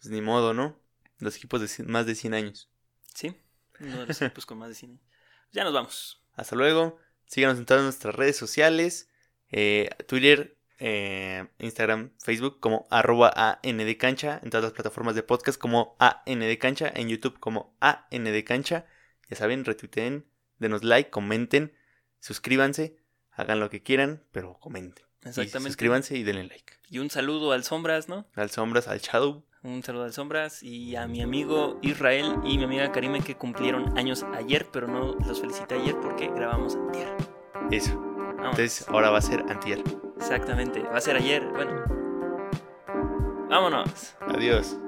Pues 0.00 0.06
ni 0.10 0.22
modo, 0.22 0.54
¿no? 0.54 0.78
Los 1.18 1.36
equipos 1.36 1.60
de 1.60 1.66
cien- 1.66 1.86
más 1.86 2.06
de 2.06 2.14
100 2.14 2.32
años. 2.32 2.70
Sí, 3.14 3.36
uno 3.78 3.98
de 4.00 4.06
los 4.06 4.22
equipos 4.22 4.46
con 4.46 4.56
más 4.56 4.70
de 4.70 4.74
cine. 4.74 4.98
Ya 5.52 5.64
nos 5.64 5.74
vamos. 5.74 6.22
Hasta 6.32 6.56
luego. 6.56 6.98
Síganos 7.26 7.58
en 7.58 7.66
todas 7.66 7.82
nuestras 7.82 8.14
redes 8.14 8.38
sociales. 8.38 9.10
eh, 9.52 9.90
Twitter, 10.08 10.56
eh, 10.78 11.46
Instagram, 11.58 12.12
Facebook 12.24 12.58
como 12.60 12.86
arroba 12.90 13.30
ANDcancha. 13.62 14.40
En 14.42 14.48
todas 14.48 14.64
las 14.64 14.72
plataformas 14.72 15.14
de 15.14 15.22
podcast 15.24 15.58
como 15.60 15.94
ANDcancha. 15.98 16.90
En 16.94 17.08
YouTube 17.10 17.38
como 17.38 17.76
ANDcancha. 17.80 18.86
Ya 19.30 19.36
saben, 19.36 19.64
retuiteen, 19.64 20.26
denos 20.58 20.84
like, 20.84 21.10
comenten, 21.10 21.72
suscríbanse. 22.18 22.96
Hagan 23.30 23.60
lo 23.60 23.70
que 23.70 23.82
quieran, 23.82 24.24
pero 24.32 24.58
comenten. 24.58 25.06
Y 25.24 25.28
Exactamente. 25.28 25.70
suscríbanse 25.70 26.16
y 26.18 26.24
denle 26.24 26.44
like. 26.44 26.74
Y 26.88 26.98
un 26.98 27.08
saludo 27.10 27.52
al 27.52 27.62
Sombras, 27.64 28.08
¿no? 28.08 28.26
Al 28.34 28.50
Sombras, 28.50 28.88
al 28.88 28.98
Shadow. 29.00 29.44
Un 29.62 29.82
saludo 29.82 30.04
al 30.04 30.12
Sombras 30.12 30.62
y 30.62 30.96
a 30.96 31.06
mi 31.06 31.22
amigo 31.22 31.78
Israel 31.82 32.36
y 32.44 32.56
mi 32.58 32.64
amiga 32.64 32.90
Karime 32.92 33.20
que 33.20 33.36
cumplieron 33.36 33.96
años 33.98 34.24
ayer, 34.34 34.66
pero 34.72 34.88
no 34.88 35.14
los 35.26 35.40
felicité 35.40 35.74
ayer 35.76 35.94
porque 36.00 36.28
grabamos 36.28 36.76
antier. 36.76 37.08
Eso. 37.70 37.94
Vamos. 37.98 38.58
Entonces 38.58 38.88
ahora 38.88 39.10
va 39.10 39.18
a 39.18 39.22
ser 39.22 39.44
antier. 39.50 39.82
Exactamente. 40.16 40.80
Va 40.82 40.96
a 40.96 41.00
ser 41.00 41.16
ayer. 41.16 41.46
Bueno. 41.52 41.84
Vámonos. 43.50 44.14
Adiós. 44.20 44.78